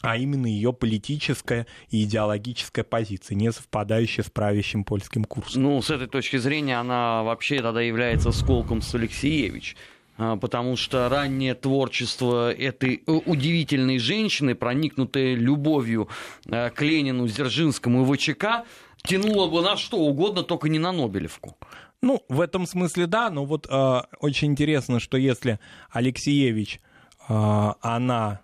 [0.04, 5.64] а именно ее политическая и идеологическая позиция, не совпадающая с правящим польским курсом.
[5.64, 9.78] Ну, с этой точки зрения она вообще тогда является сколком с Алексеевич
[10.18, 16.10] а, потому что раннее творчество этой удивительной женщины, проникнутое любовью
[16.52, 18.66] а, к Ленину, Дзержинскому и ВЧК,
[19.04, 21.58] тянуло бы на что угодно, только не на Нобелевку.
[22.02, 26.82] Ну, в этом смысле да, но вот э, очень интересно, что если Алексеевич,
[27.30, 28.42] э, она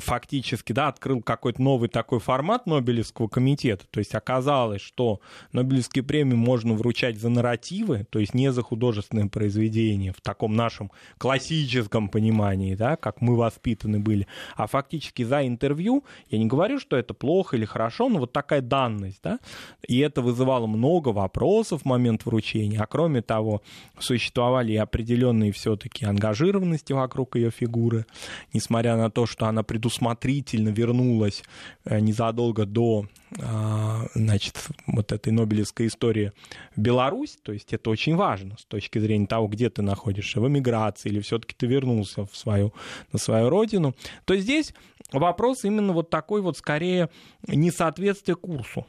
[0.00, 3.84] фактически, да, открыл какой-то новый такой формат Нобелевского комитета.
[3.90, 5.20] То есть оказалось, что
[5.52, 10.90] Нобелевские премии можно вручать за нарративы, то есть не за художественное произведение в таком нашем
[11.18, 14.26] классическом понимании, да, как мы воспитаны были,
[14.56, 16.04] а фактически за интервью.
[16.30, 19.38] Я не говорю, что это плохо или хорошо, но вот такая данность, да,
[19.86, 23.62] и это вызывало много вопросов в момент вручения, а кроме того,
[23.98, 28.06] существовали и определенные все-таки ангажированности вокруг ее фигуры,
[28.52, 31.42] несмотря на то, что она предусмотрительно вернулась
[31.84, 33.06] э, незадолго до
[33.42, 36.32] а, значит, вот этой Нобелевской истории
[36.76, 40.48] в Беларусь, то есть это очень важно с точки зрения того, где ты находишься, в
[40.48, 42.72] эмиграции или все-таки ты вернулся в свою,
[43.12, 43.94] на свою родину,
[44.24, 44.72] то здесь
[45.12, 47.10] вопрос именно вот такой вот скорее
[47.46, 48.86] несоответствие курсу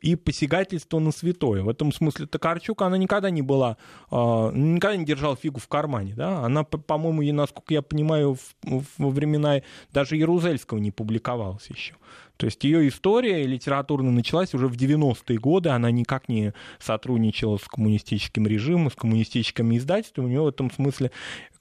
[0.00, 1.62] и посягательство на святое.
[1.62, 3.76] В этом смысле Токарчук, она никогда не была,
[4.10, 6.14] а, никогда не держала фигу в кармане.
[6.14, 6.44] Да?
[6.44, 11.94] Она, по-моему, насколько я понимаю, во времена даже Ярузельского не публиковалась еще.
[12.36, 17.64] То есть ее история литературно началась уже в 90-е годы, она никак не сотрудничала с
[17.64, 21.10] коммунистическим режимом, с коммунистическими издательствами, у нее в этом смысле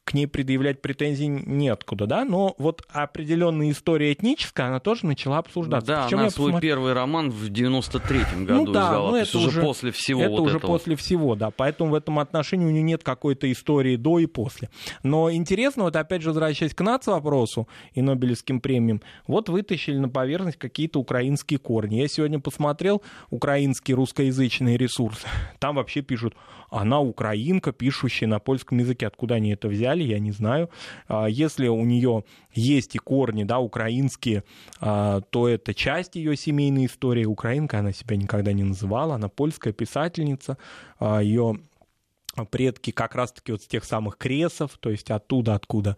[0.07, 5.85] к ней предъявлять претензий неоткуда, да, но вот определенная история этническая, она тоже начала обсуждаться.
[5.85, 6.61] Да, Причем она свой посмотр...
[6.61, 10.39] первый роман в 93-м году ну, да, издала, но это уже после всего Это вот
[10.39, 10.71] уже этого.
[10.71, 14.69] после всего, да, поэтому в этом отношении у нее нет какой-то истории до и после.
[15.03, 20.36] Но интересно, вот опять же, возвращаясь к НАЦ-вопросу и Нобелевским премиям, вот вытащили на поверхность
[20.57, 21.95] какие-то украинские корни.
[21.95, 25.27] Я сегодня посмотрел украинские русскоязычные ресурсы.
[25.59, 26.35] Там вообще пишут,
[26.69, 29.07] она украинка, пишущая на польском языке.
[29.07, 30.69] Откуда они это взяли, я не знаю.
[31.07, 32.23] А, если у нее
[32.53, 34.43] есть и корни, да, украинские,
[34.79, 37.25] а, то это часть ее семейной истории.
[37.25, 40.57] Украинка она себя никогда не называла, она польская писательница,
[40.99, 41.59] а, ее
[42.51, 45.97] предки как раз-таки вот с тех самых кресов, то есть оттуда, откуда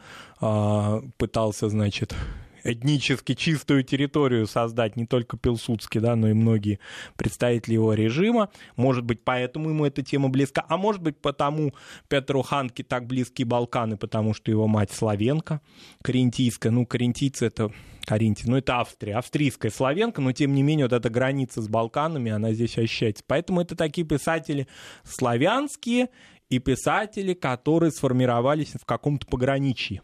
[1.17, 2.15] пытался, значит,
[2.63, 6.80] этнически чистую территорию создать не только Пилсудский, да, но и многие
[7.15, 8.50] представители его режима.
[8.76, 11.74] Может быть, поэтому ему эта тема близка, а может быть, потому
[12.08, 15.62] Петру Ханке так близки Балканы, потому что его мать славенка,
[16.04, 16.72] карентийская.
[16.72, 17.72] Ну, карентийцы это
[18.10, 22.32] Каринти, ну это Австрия, австрийская славянка, но тем не менее вот эта граница с Балканами,
[22.32, 23.24] она здесь ощущается.
[23.28, 24.67] Поэтому это такие писатели
[25.04, 26.10] славянские
[26.50, 30.02] и писатели, которые сформировались в каком-то пограничье.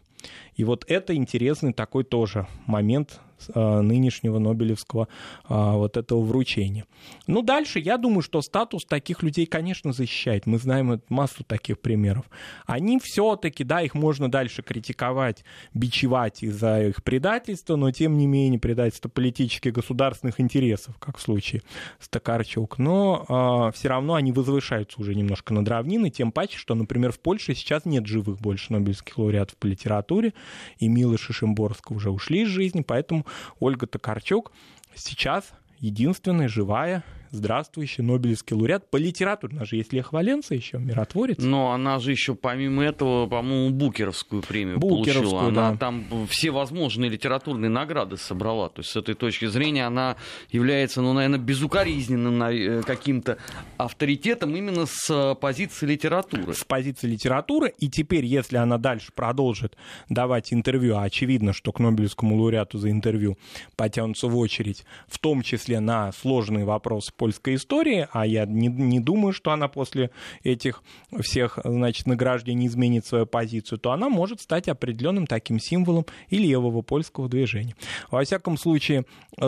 [0.56, 3.20] И вот это интересный такой тоже момент
[3.54, 5.08] Э, нынешнего Нобелевского
[5.44, 6.86] а, вот этого вручения.
[7.28, 10.46] Ну, дальше, я думаю, что статус таких людей, конечно, защищает.
[10.46, 12.26] Мы знаем массу таких примеров.
[12.65, 18.60] Они все-таки, да, их можно дальше критиковать, бичевать из-за их предательства, но, тем не менее,
[18.60, 21.62] предательство политических государственных интересов, как в случае
[22.00, 22.80] с Токарчук.
[22.80, 27.20] Но а, все равно они возвышаются уже немножко над равниной, тем паче, что, например, в
[27.20, 30.34] Польше сейчас нет живых больше Нобелевских лауреатов по литературе,
[30.77, 33.25] и Милы Шишимборска уже ушли из жизни, поэтому
[33.60, 34.51] Ольга Токарчук
[34.95, 37.03] сейчас единственная живая
[37.36, 39.56] здравствующий Нобелевский лауреат по литературе.
[39.56, 41.38] У нас же есть Лех Валенца еще, миротворец.
[41.39, 45.48] Но она же еще, помимо этого, по-моему, Букеровскую премию Букеровскую, получила.
[45.48, 45.78] Она да.
[45.78, 48.69] там все возможные литературные награды собрала.
[48.69, 50.15] То есть с этой точки зрения она
[50.50, 53.38] является, ну, наверное, безукоризненным э, каким-то
[53.78, 56.54] авторитетом именно с э, позиции литературы.
[56.54, 57.74] С позиции литературы.
[57.78, 59.76] И теперь, если она дальше продолжит
[60.10, 63.38] давать интервью, а очевидно, что к Нобелевскому лауреату за интервью
[63.76, 68.67] потянутся в очередь, в том числе на сложные вопросы по польской истории, а я не,
[68.67, 70.11] не думаю, что она после
[70.43, 70.83] этих
[71.21, 76.83] всех, значит, награждений изменит свою позицию, то она может стать определенным таким символом и левого
[76.83, 77.75] польского движения.
[78.11, 79.05] Во всяком случае,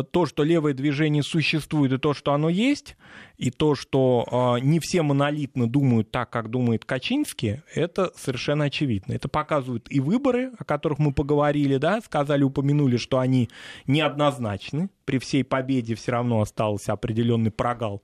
[0.09, 2.97] то, что левое движение существует, и то, что оно есть,
[3.37, 9.13] и то, что э, не все монолитно думают так, как думает Качинский, это совершенно очевидно.
[9.13, 13.49] Это показывают и выборы, о которых мы поговорили, да, сказали, упомянули, что они
[13.85, 18.01] неоднозначны, при всей победе все равно остался определенный прогал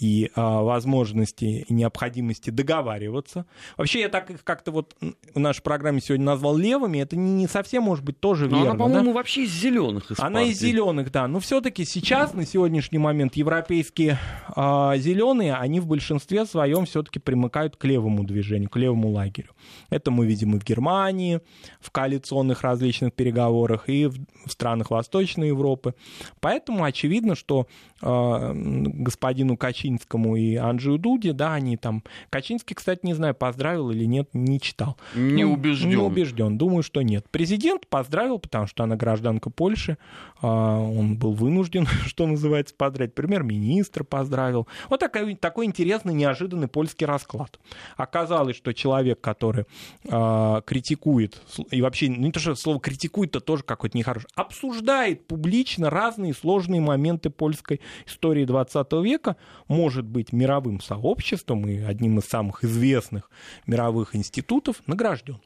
[0.00, 3.44] и а, возможности и необходимости договариваться.
[3.76, 4.96] Вообще я так их как-то вот
[5.34, 8.70] в нашей программе сегодня назвал левыми, это не, совсем может быть тоже Но верно.
[8.70, 9.12] она, по-моему, да?
[9.12, 10.10] вообще из зеленых.
[10.10, 10.52] Из она партии.
[10.52, 11.28] из зеленых, да.
[11.28, 17.76] Но все-таки сейчас, на сегодняшний момент, европейские а, зеленые, они в большинстве своем все-таки примыкают
[17.76, 19.50] к левому движению, к левому лагерю.
[19.90, 21.40] Это мы видим и в Германии,
[21.78, 24.14] в коалиционных различных переговорах, и в,
[24.46, 25.94] в странах Восточной Европы.
[26.40, 27.66] Поэтому очевидно, что
[28.00, 32.04] э, господину Качинскому Качинскому и Анджию Дуде, да, они там...
[32.30, 34.96] Качинский, кстати, не знаю, поздравил или нет, не читал.
[35.14, 35.88] Не ну, убежден.
[35.88, 37.26] Не убежден, думаю, что нет.
[37.30, 39.98] Президент поздравил, потому что она гражданка Польши,
[40.42, 43.14] а, он был вынужден, что называется, поздравить.
[43.14, 44.68] Премьер-министр поздравил.
[44.88, 47.58] Вот такой, такой интересный, неожиданный польский расклад.
[47.96, 49.64] Оказалось, что человек, который
[50.04, 55.26] э, критикует, и вообще, ну не то, что слово критикует, это тоже какое-то нехорошее, обсуждает
[55.26, 59.36] публично разные сложные моменты польской истории 20 века,
[59.70, 63.30] может быть мировым сообществом и одним из самых известных
[63.66, 65.38] мировых институтов, награжден.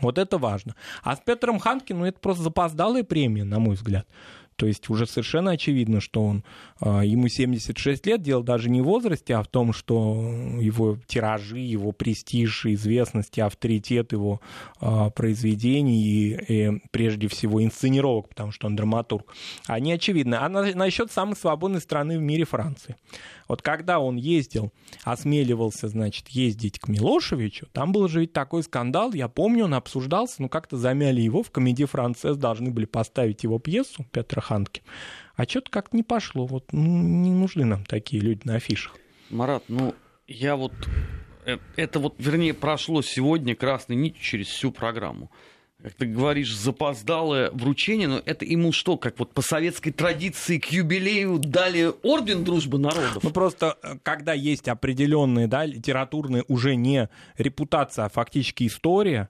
[0.00, 0.74] Вот это важно.
[1.02, 4.08] А с Петром Ханкиным это просто запоздалая премия, на мой взгляд.
[4.62, 6.44] То есть уже совершенно очевидно, что он,
[6.78, 10.14] а, ему 76 лет, дело даже не в возрасте, а в том, что
[10.60, 14.40] его тиражи, его престиж, известность, авторитет его
[14.78, 19.34] а, произведений и, и прежде всего инсценировок, потому что он драматург,
[19.66, 20.36] они очевидны.
[20.36, 22.94] А насчет самой свободной страны в мире Франции.
[23.48, 24.72] Вот когда он ездил,
[25.04, 30.36] осмеливался, значит, ездить к Милошевичу, там был же ведь такой скандал, я помню, он обсуждался,
[30.38, 34.82] ну как-то замяли его, в комедии «Францесс» должны были поставить его пьесу Петра Ханки.
[35.34, 36.46] А что-то как-то не пошло.
[36.46, 38.96] Вот ну, не нужны нам такие люди на афишах.
[39.30, 39.94] Марат, ну
[40.26, 40.74] я вот
[41.46, 45.30] э, это вот, вернее, прошло сегодня красной нитью через всю программу
[45.82, 50.66] как ты говоришь, запоздалое вручение, но это ему что, как вот по советской традиции к
[50.66, 53.24] юбилею дали орден дружбы народов?
[53.24, 59.28] Ну просто, э, когда есть определенные, да, литературные уже не репутация, а фактически история,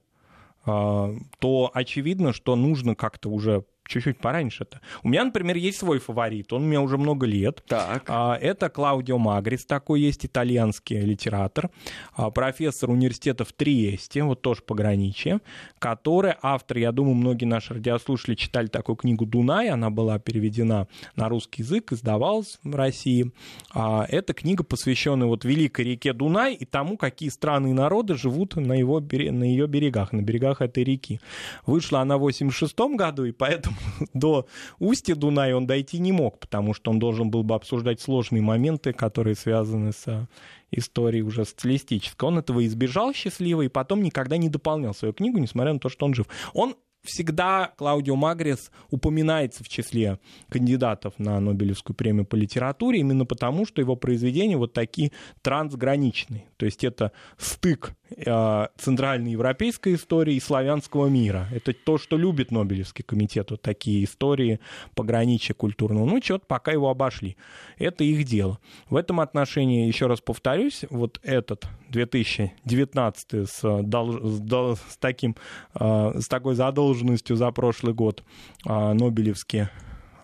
[0.64, 4.80] а, то очевидно, что нужно как-то уже чуть-чуть пораньше-то.
[5.02, 7.62] У меня, например, есть свой фаворит, он у меня уже много лет.
[7.66, 8.04] Так.
[8.08, 11.70] А, это Клаудио Магрис, такой есть итальянский литератор,
[12.14, 15.40] а, профессор университета в Триесте, вот тоже пограничье,
[15.78, 21.28] который автор, я думаю, многие наши радиослушатели читали такую книгу «Дунай», она была переведена на
[21.28, 23.32] русский язык, издавалась в России.
[23.72, 28.56] А, эта книга, посвященная вот великой реке Дунай и тому, какие страны и народы живут
[28.56, 31.20] на, его, на ее берегах, на берегах этой реки.
[31.66, 33.71] Вышла она в 86 году, и поэтому
[34.14, 34.46] до
[34.78, 38.92] устья Дуная он дойти не мог, потому что он должен был бы обсуждать сложные моменты,
[38.92, 40.28] которые связаны с
[40.70, 42.28] историей уже социалистической.
[42.28, 46.06] Он этого избежал счастливо и потом никогда не дополнял свою книгу, несмотря на то, что
[46.06, 46.26] он жив.
[46.54, 53.66] Он всегда Клаудио Магрис упоминается в числе кандидатов на Нобелевскую премию по литературе именно потому,
[53.66, 55.12] что его произведения вот такие
[55.42, 56.44] трансграничные.
[56.56, 61.48] То есть это стык э, центральноевропейской истории и славянского мира.
[61.52, 64.60] Это то, что любит Нобелевский комитет, вот такие истории
[64.94, 66.06] пограничия культурного.
[66.06, 67.36] Ну, что-то пока его обошли.
[67.78, 68.58] Это их дело.
[68.88, 75.36] В этом отношении, еще раз повторюсь, вот этот 2019 с, с, с, таким,
[75.74, 78.24] э, с такой задолженностью за прошлый год
[78.66, 79.68] э, Нобелевский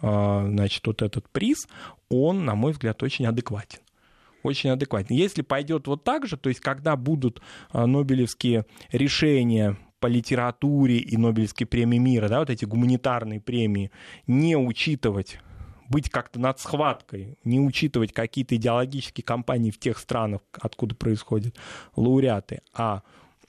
[0.01, 1.67] значит, вот этот приз,
[2.09, 3.81] он, на мой взгляд, очень адекватен
[4.43, 5.15] очень адекватно.
[5.15, 11.17] Если пойдет вот так же, то есть когда будут а, нобелевские решения по литературе и
[11.17, 13.91] Нобелевской премии мира, да, вот эти гуманитарные премии,
[14.27, 15.41] не учитывать
[15.89, 21.57] быть как-то над схваткой, не учитывать какие-то идеологические кампании в тех странах, откуда происходят
[21.97, 23.03] лауреаты, а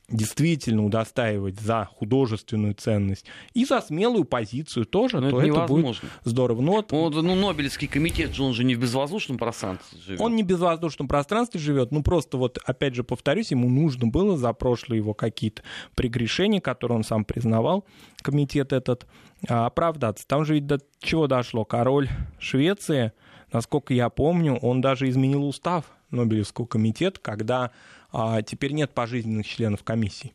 [0.10, 6.02] действительно удостаивать за художественную ценность и за смелую позицию тоже, Но то это, это будет
[6.24, 6.62] здорово.
[6.62, 10.22] Но вот, вот, ну, Нобелевский комитет же, он же не в безвоздушном пространстве живет.
[10.22, 14.38] Он не в безвоздушном пространстве живет, ну просто вот, опять же, повторюсь, ему нужно было
[14.38, 15.62] за прошлые его какие-то
[15.96, 17.86] прегрешения, которые он сам признавал,
[18.22, 19.06] комитет этот,
[19.48, 20.28] а, оправдаться.
[20.28, 21.66] Там же ведь до чего дошло?
[21.66, 23.14] Король Швеции,
[23.52, 27.72] насколько я помню, он даже изменил устав Нобелевского комитета, когда
[28.12, 30.34] а теперь нет пожизненных членов комиссии.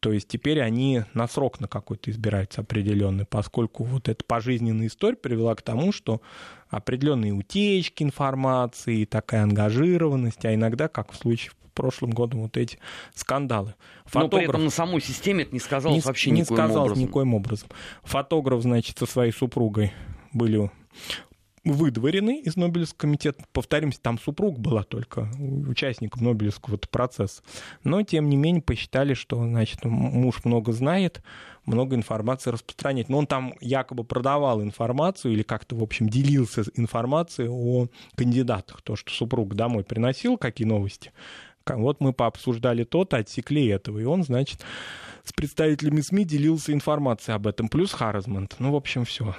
[0.00, 5.16] То есть теперь они на срок на какой-то избираются определенный, поскольку вот эта пожизненная история
[5.16, 6.22] привела к тому, что
[6.70, 12.78] определенные утечки информации, такая ангажированность, а иногда, как в случае в прошлом году, вот эти
[13.14, 13.74] скандалы.
[14.06, 14.32] Фотограф...
[14.32, 17.08] Но при этом на самой системе это не сказалось не, вообще не никоим сказалось образом.
[17.08, 17.68] никоим образом.
[18.02, 19.92] Фотограф, значит, со своей супругой
[20.32, 20.70] были
[21.64, 23.44] выдворены из Нобелевского комитета.
[23.52, 25.30] Повторимся, там супруг была только
[25.68, 27.42] участником Нобелевского процесса.
[27.84, 31.22] Но, тем не менее, посчитали, что, значит, муж много знает,
[31.66, 33.08] много информации распространяет.
[33.08, 38.80] Но он там якобы продавал информацию или как-то, в общем, делился информацией о кандидатах.
[38.82, 41.12] То, что супруг домой приносил, какие новости.
[41.66, 43.98] Вот мы пообсуждали то-то, отсекли этого.
[43.98, 44.64] И он, значит,
[45.24, 47.68] с представителями СМИ делился информацией об этом.
[47.68, 48.56] Плюс Харризмент.
[48.58, 49.34] Ну, в общем, все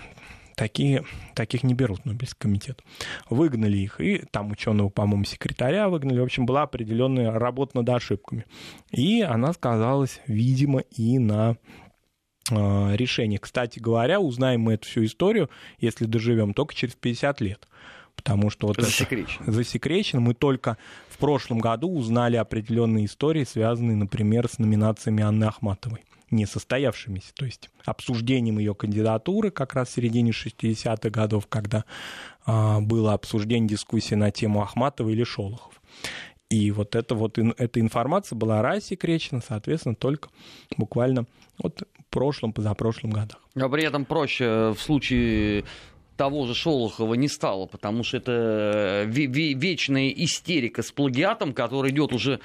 [0.56, 1.04] такие,
[1.36, 2.84] таких не берут Нобелевский комитет.
[3.30, 6.20] Выгнали их, и там ученого, по-моему, секретаря выгнали.
[6.20, 8.46] В общем, была определенная работа над ошибками.
[8.92, 11.58] И она сказалась, видимо, и на
[12.50, 13.38] э, решении.
[13.38, 15.49] Кстати говоря, узнаем мы эту всю историю,
[15.80, 17.68] если доживем, только через 50 лет
[18.16, 19.43] Потому что вот засекречено.
[19.43, 20.22] это засекречено.
[20.22, 20.78] Мы только
[21.10, 27.45] в прошлом году узнали определенные истории, связанные, например, с номинациями Анны Ахматовой не состоявшимися, то
[27.45, 31.86] есть обсуждением ее кандидатуры как раз в середине 60-х годов, когда
[32.45, 35.82] а, было обсуждение дискуссии на тему Ахматова или Шолохов.
[36.49, 40.29] И вот, это вот эта информация была рассекречена, соответственно, только
[40.77, 41.25] буквально
[41.57, 43.39] вот в прошлом, позапрошлом годах.
[43.55, 45.63] А при этом проще в случае
[46.17, 52.41] того же Шолохова не стало, потому что это вечная истерика с плагиатом, который идет уже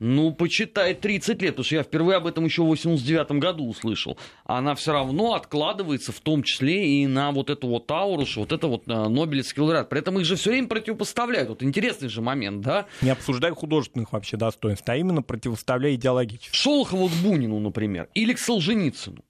[0.00, 4.16] ну, почитай 30 лет, потому что я впервые об этом еще в 89 году услышал.
[4.44, 8.52] Она все равно откладывается, в том числе и на вот эту вот ауру, что вот
[8.52, 9.88] это вот э, Нобелевский лауреат.
[9.88, 11.48] При этом их же все время противопоставляют.
[11.48, 12.86] Вот интересный же момент, да?
[13.02, 16.54] Не обсуждая художественных вообще достоинств, а именно противоставляя идеологически.
[16.54, 19.24] Шолохову к Бунину, например, или к Солженицыну.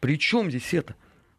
[0.00, 0.94] При чем здесь это?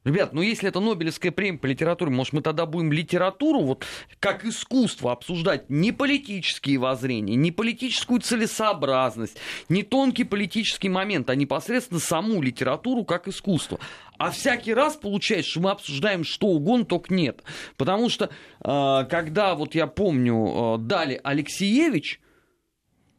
[0.10, 3.86] Ребят, ну если это Нобелевская премия по литературе, может мы тогда будем литературу вот
[4.20, 9.38] как искусство обсуждать не политические воззрения, не политическую целесообразность,
[9.70, 13.80] не тонкий политический момент, а непосредственно саму литературу как искусство.
[14.18, 17.44] А всякий раз получается, что мы обсуждаем что угодно, только нет.
[17.78, 18.32] Потому что
[18.66, 22.20] э, когда, вот я помню, э, дали Алексеевич,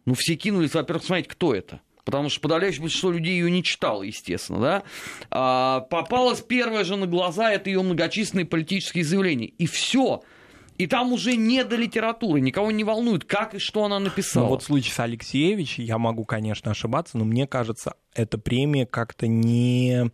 [0.06, 4.02] ну все кинулись, во-первых, смотреть, кто это потому что подавляющее большинство людей ее не читало,
[4.02, 4.82] естественно, да,
[5.30, 9.46] а, попалось первое же на глаза, это ее многочисленные политические заявления.
[9.46, 10.22] И все.
[10.78, 14.44] И там уже не до литературы, никого не волнует, как и что она написала.
[14.44, 18.86] Ну вот в случае с Алексеевич, я могу, конечно, ошибаться, но мне кажется, эта премия
[18.86, 20.10] как-то не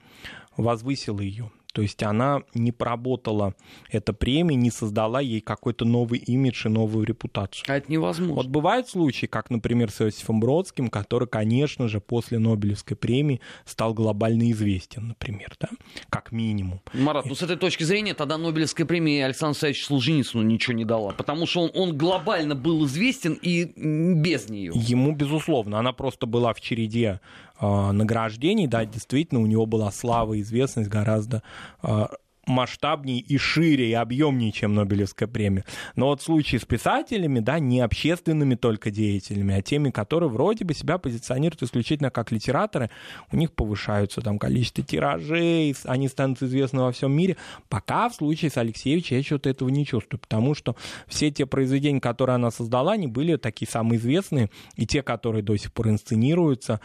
[0.57, 1.53] возвысила ее.
[1.77, 3.55] То есть она не проработала
[3.91, 7.67] эта премия, не создала ей какой-то новый имидж и новую репутацию.
[7.69, 8.35] А это невозможно.
[8.35, 13.93] Вот бывают случаи, как, например, с Иосифом Бродским, который, конечно же, после Нобелевской премии стал
[13.93, 15.69] глобально известен, например, да,
[16.09, 16.81] как минимум.
[16.95, 21.13] Марат, ну с этой точки зрения тогда Нобелевская премия Александру Александровичу Солженицыну ничего не дала,
[21.13, 24.73] потому что он, он глобально был известен и без нее.
[24.75, 27.21] Ему, безусловно, она просто была в череде
[27.61, 31.43] награждений, да, действительно, у него была слава и известность гораздо
[31.83, 32.07] э,
[32.47, 35.65] масштабнее и шире, и объемнее, чем Нобелевская премия.
[35.97, 40.73] Но вот случае с писателями, да, не общественными только деятелями, а теми, которые вроде бы
[40.73, 42.91] себя позиционируют исключительно как литераторы,
[43.33, 47.37] у них повышаются там количество тиражей, они станут известны во всем мире.
[47.69, 50.77] Пока в случае с Алексеевичем я что-то этого не чувствую, потому что
[51.09, 55.57] все те произведения, которые она создала, они были такие самые известные, и те, которые до
[55.57, 56.81] сих пор инсценируются,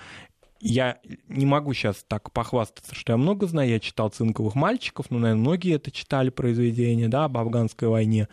[0.61, 3.69] я не могу сейчас так похвастаться, что я много знаю.
[3.69, 8.27] Я читал «Цинковых мальчиков», ну, наверное, многие это читали произведения, да, об афганской войне.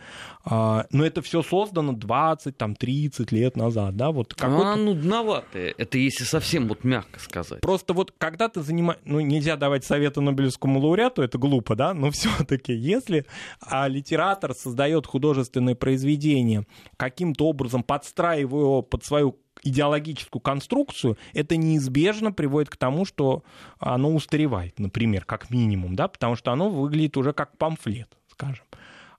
[0.45, 4.73] А, но это все создано 20, там, 30 лет назад, да, вот какой-то...
[4.73, 7.61] А нудноватое, это если совсем вот мягко сказать.
[7.61, 8.99] Просто вот когда ты занимаешь...
[9.05, 13.25] Ну, нельзя давать советы Нобелевскому лауреату, это глупо, да, но все таки если
[13.59, 16.65] а, литератор создает художественное произведение,
[16.97, 23.43] каким-то образом подстраивая его под свою идеологическую конструкцию, это неизбежно приводит к тому, что
[23.79, 28.65] оно устаревает, например, как минимум, да, потому что оно выглядит уже как памфлет, скажем.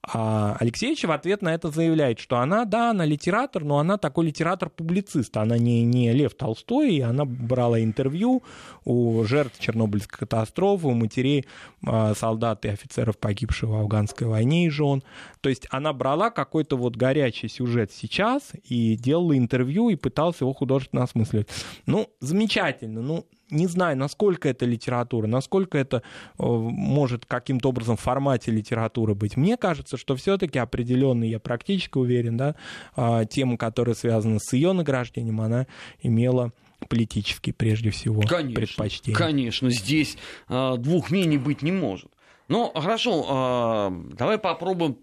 [0.03, 4.27] А Алексеевич в ответ на это заявляет, что она, да, она литератор, но она такой
[4.27, 5.37] литератор-публицист.
[5.37, 8.43] Она не, не Лев Толстой, и она брала интервью
[8.85, 11.45] у жертв Чернобыльской катастрофы, у матерей
[11.87, 15.03] а, солдат и офицеров, погибших в афганской войне и жен.
[15.43, 20.55] То есть она брала какой-то вот горячий сюжет сейчас и делала интервью и пыталась его
[20.55, 21.49] художественно осмысливать.
[21.85, 23.03] Ну, замечательно.
[23.03, 26.03] Ну, не знаю, насколько это литература, насколько это
[26.39, 29.37] э, может каким-то образом в формате литературы быть.
[29.37, 32.55] Мне кажется, что все-таки определенный, я практически уверен, да,
[32.97, 35.67] а, тема, которая связана с ее награждением, она
[36.03, 36.53] имела
[36.89, 39.17] политический, прежде всего, конечно, предпочтения.
[39.17, 40.17] Конечно, здесь
[40.49, 42.11] э, двух мнений быть не может.
[42.49, 44.97] Ну, хорошо, э, давай попробуем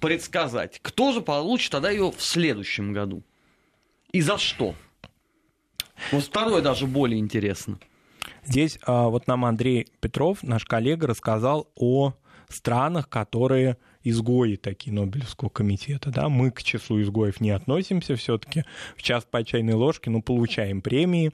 [0.00, 3.22] предсказать, кто же получит тогда ее в следующем году.
[4.12, 4.74] И за что?
[6.12, 7.78] Вот второе даже более интересно.
[8.44, 12.14] Здесь а, вот нам Андрей Петров, наш коллега, рассказал о
[12.48, 16.10] странах, которые изгои такие Нобелевского комитета.
[16.10, 16.28] Да?
[16.28, 18.64] Мы к числу изгоев не относимся все-таки.
[18.96, 21.32] В час по чайной ложке, но получаем премии.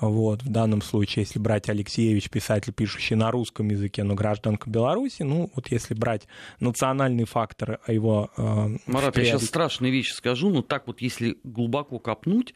[0.00, 0.42] Вот.
[0.42, 5.50] В данном случае, если брать Алексеевич, писатель, пишущий на русском языке, но гражданка Беларуси, ну
[5.54, 6.26] вот если брать
[6.60, 8.30] национальный фактор а его...
[8.36, 12.54] Э, Марат, я сейчас страшные вещи скажу, но так вот если глубоко копнуть,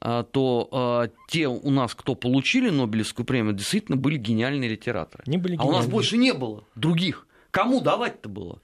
[0.00, 5.24] то а, те у нас, кто получили Нобелевскую премию, действительно были гениальные литераторы.
[5.26, 5.74] Не были гениальные.
[5.74, 7.26] А у нас больше не было других.
[7.50, 8.60] Кому давать-то было?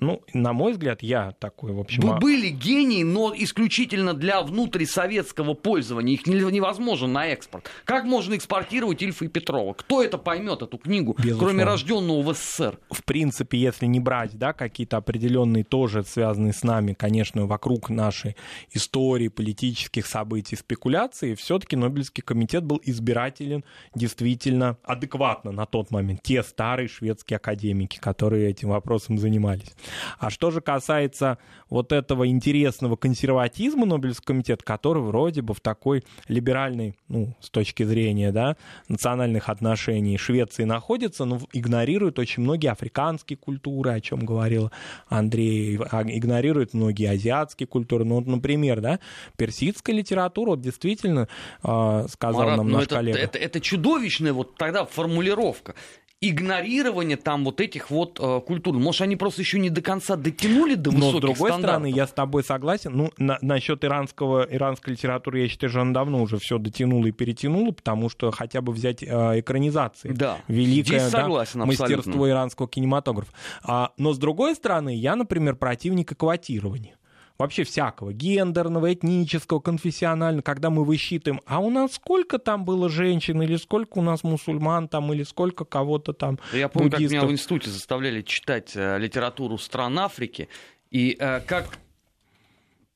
[0.00, 2.00] Ну, на мой взгляд, я такой, в общем...
[2.00, 6.14] Вы были гении, но исключительно для внутрисоветского пользования.
[6.14, 7.68] Их невозможно на экспорт.
[7.84, 9.74] Как можно экспортировать Ильфа и Петрова?
[9.74, 11.44] Кто это поймет, эту книгу, Безусловно.
[11.44, 12.78] кроме рожденного в СССР?
[12.90, 18.36] В принципе, если не брать, да, какие-то определенные тоже связанные с нами, конечно, вокруг нашей
[18.72, 23.64] истории, политических событий, спекуляций, все-таки Нобелевский комитет был избирателен
[23.94, 26.22] действительно адекватно на тот момент.
[26.22, 29.74] Те старые шведские академики, которые этим вопросом занимались.
[30.18, 31.38] А что же касается
[31.68, 37.82] вот этого интересного консерватизма Нобелевского комитета, который вроде бы в такой либеральной, ну, с точки
[37.82, 38.56] зрения, да,
[38.88, 44.70] национальных отношений Швеции находится, но игнорирует очень многие африканские культуры, о чем говорил
[45.08, 48.04] Андрей, а, игнорирует многие азиатские культуры.
[48.04, 49.00] Ну, вот, например, да,
[49.36, 51.28] персидская литература, вот действительно,
[51.62, 53.18] э, сказал Марат, нам наш это, коллега.
[53.18, 55.74] Это, это чудовищная вот тогда формулировка
[56.22, 58.74] игнорирование там вот этих вот э, культур.
[58.74, 61.60] Может, они просто еще не до конца дотянули до высоких Но с другой стандартов?
[61.62, 62.92] стороны, я с тобой согласен.
[62.94, 67.12] Ну, на, насчет иранского, иранской литературы, я считаю, что она давно уже все дотянула и
[67.12, 69.06] перетянула, потому что хотя бы взять э,
[69.40, 70.12] экранизации.
[70.12, 73.32] Да, Великое согласен, да, мастерство иранского кинематографа.
[73.62, 76.96] А, но с другой стороны, я, например, противник экватирования
[77.40, 83.40] вообще всякого, гендерного, этнического, конфессионального, когда мы высчитываем, а у нас сколько там было женщин,
[83.40, 87.10] или сколько у нас мусульман там, или сколько кого-то там Я помню, буддистов.
[87.10, 90.48] как меня в институте заставляли читать э, литературу стран Африки,
[90.90, 91.78] и э, как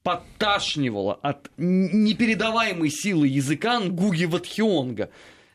[0.03, 5.09] подташнивало от непередаваемой силы языка Нгуги Ватхионга.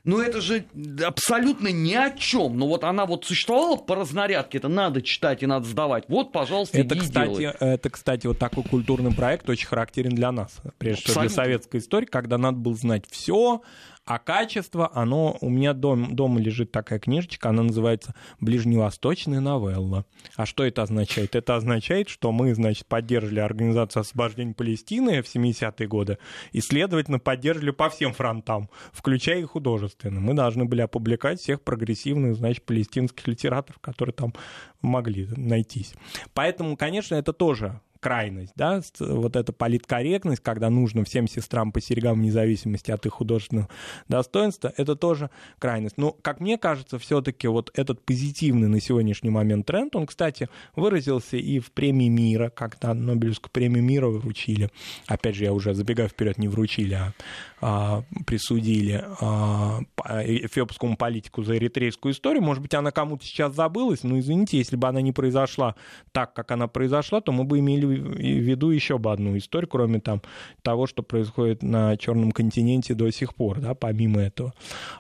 [0.04, 0.66] Ну это же
[1.06, 2.58] абсолютно ни о чем.
[2.58, 6.06] Но вот она вот существовала по разнарядке, это надо читать и надо сдавать.
[6.08, 11.04] Вот, пожалуйста, это, кстати, это, кстати, вот такой культурный проект очень характерен для нас, прежде
[11.04, 13.62] всего для советской истории, когда надо было знать все
[14.10, 15.38] а качество, оно...
[15.40, 20.04] У меня дом, дома лежит такая книжечка, она называется «Ближневосточная новелла».
[20.36, 21.36] А что это означает?
[21.36, 26.18] Это означает, что мы, значит, поддерживали Организацию освобождения Палестины в 70-е годы
[26.54, 30.22] и, следовательно, поддерживали по всем фронтам, включая и художественные.
[30.22, 34.34] Мы должны были опубликовать всех прогрессивных, значит, палестинских литераторов, которые там
[34.82, 35.94] могли найтись.
[36.34, 42.20] Поэтому, конечно, это тоже крайность, да, вот эта политкорректность, когда нужно всем сестрам по серьгам
[42.20, 43.70] вне зависимости от их художественного
[44.08, 45.30] достоинства, это тоже
[45.60, 45.98] крайность.
[45.98, 51.38] Но, как мне кажется, все-таки вот этот позитивный на сегодняшний момент тренд, он, кстати, выразился
[51.38, 54.70] и в премии мира, когда Нобелевскую премию мира вручили.
[55.08, 57.14] Опять же, я уже забегаю вперед, не вручили, а,
[57.62, 62.42] а присудили а, эфиопскому политику за эритрейскую историю.
[62.44, 65.76] Может быть, она кому-то сейчас забылась, но извините, если бы она не произошла
[66.12, 70.22] так, как она произошла, то мы бы имели веду еще бы одну историю, кроме там
[70.62, 74.54] того, что происходит на Черном континенте до сих пор, да, помимо этого.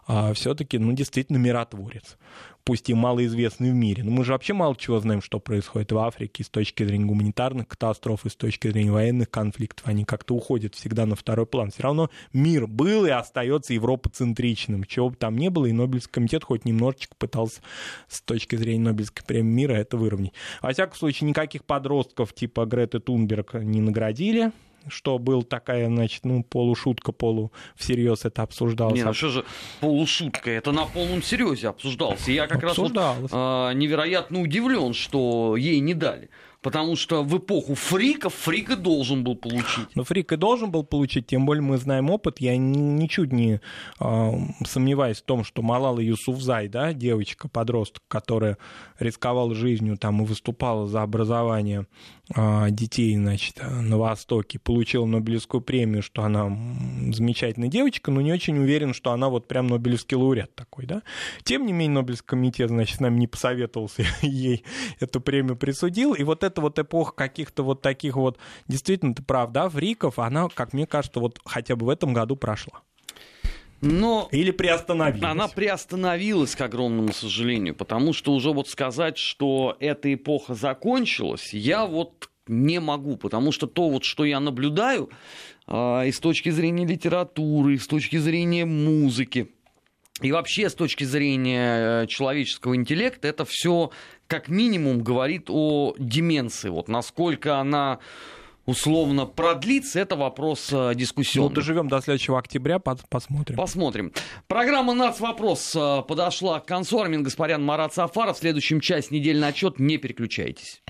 [0.07, 2.17] А все-таки, ну, действительно миротворец
[2.63, 4.03] пусть и малоизвестный в мире.
[4.03, 7.67] Но мы же вообще мало чего знаем, что происходит в Африке с точки зрения гуманитарных
[7.67, 9.87] катастроф и с точки зрения военных конфликтов.
[9.87, 11.71] Они как-то уходят всегда на второй план.
[11.71, 14.83] Все равно мир был и остается европоцентричным.
[14.83, 17.61] Чего бы там ни было, и Нобелевский комитет хоть немножечко пытался
[18.07, 20.33] с точки зрения Нобелевской премии мира это выровнять.
[20.61, 24.51] Во всяком случае, никаких подростков типа Греты Тунберг не наградили
[24.87, 28.95] что был такая, значит, ну, полушутка, полу всерьез это обсуждалось.
[28.95, 29.45] Не, ну что же
[29.79, 32.27] полушутка, это на полном серьезе обсуждалось.
[32.27, 36.29] И я как раз вот, а, невероятно удивлен, что ей не дали.
[36.61, 39.87] Потому что в эпоху фриков фрик и должен был получить.
[39.95, 42.41] Ну, фрик и должен был получить, тем более мы знаем опыт.
[42.41, 43.61] Я ничуть не
[43.99, 44.31] э,
[44.65, 48.57] сомневаюсь в том, что Малала Юсуфзай, да, девочка-подросток, которая
[48.99, 51.87] рисковала жизнью там и выступала за образование
[52.35, 56.49] э, детей, значит, на Востоке, получила Нобелевскую премию, что она
[57.13, 61.03] замечательная девочка, но не очень уверен, что она вот прям Нобелевский лауреат такой, да.
[61.43, 64.65] Тем не менее, Нобелевский комитет, значит, с нами не посоветовался, ей
[64.99, 68.37] эту премию присудил, и вот эта вот эпоха каких-то вот таких вот,
[68.67, 72.35] действительно, ты прав, да, фриков, она, как мне кажется, вот хотя бы в этом году
[72.35, 72.81] прошла.
[73.81, 75.23] Но Или приостановилась?
[75.23, 81.85] Она приостановилась, к огромному сожалению, потому что уже вот сказать, что эта эпоха закончилась, я
[81.85, 85.09] вот не могу, потому что то, вот, что я наблюдаю
[85.67, 89.51] э, и с точки зрения литературы, и с точки зрения музыки,
[90.21, 93.91] и вообще с точки зрения э, человеческого интеллекта, это все
[94.29, 96.69] как минимум говорит о деменции.
[96.69, 97.99] Вот насколько она
[98.65, 101.49] условно продлится, это вопрос э, дискуссионный.
[101.49, 103.57] Ну, доживем до следующего октября, посмотрим.
[103.57, 104.13] Посмотрим.
[104.47, 105.19] Программа «Нац.
[105.19, 106.99] Вопрос» э, подошла к концу.
[106.99, 108.37] Армин Гаспарян, Марат Сафаров.
[108.37, 109.79] В следующем часть недельный отчет.
[109.79, 110.83] Не переключайтесь.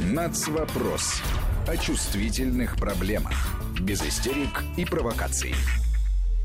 [0.00, 0.48] «Нац.
[0.48, 1.20] Вопрос»
[1.68, 3.60] о чувствительных проблемах.
[3.80, 5.54] Без истерик и провокаций.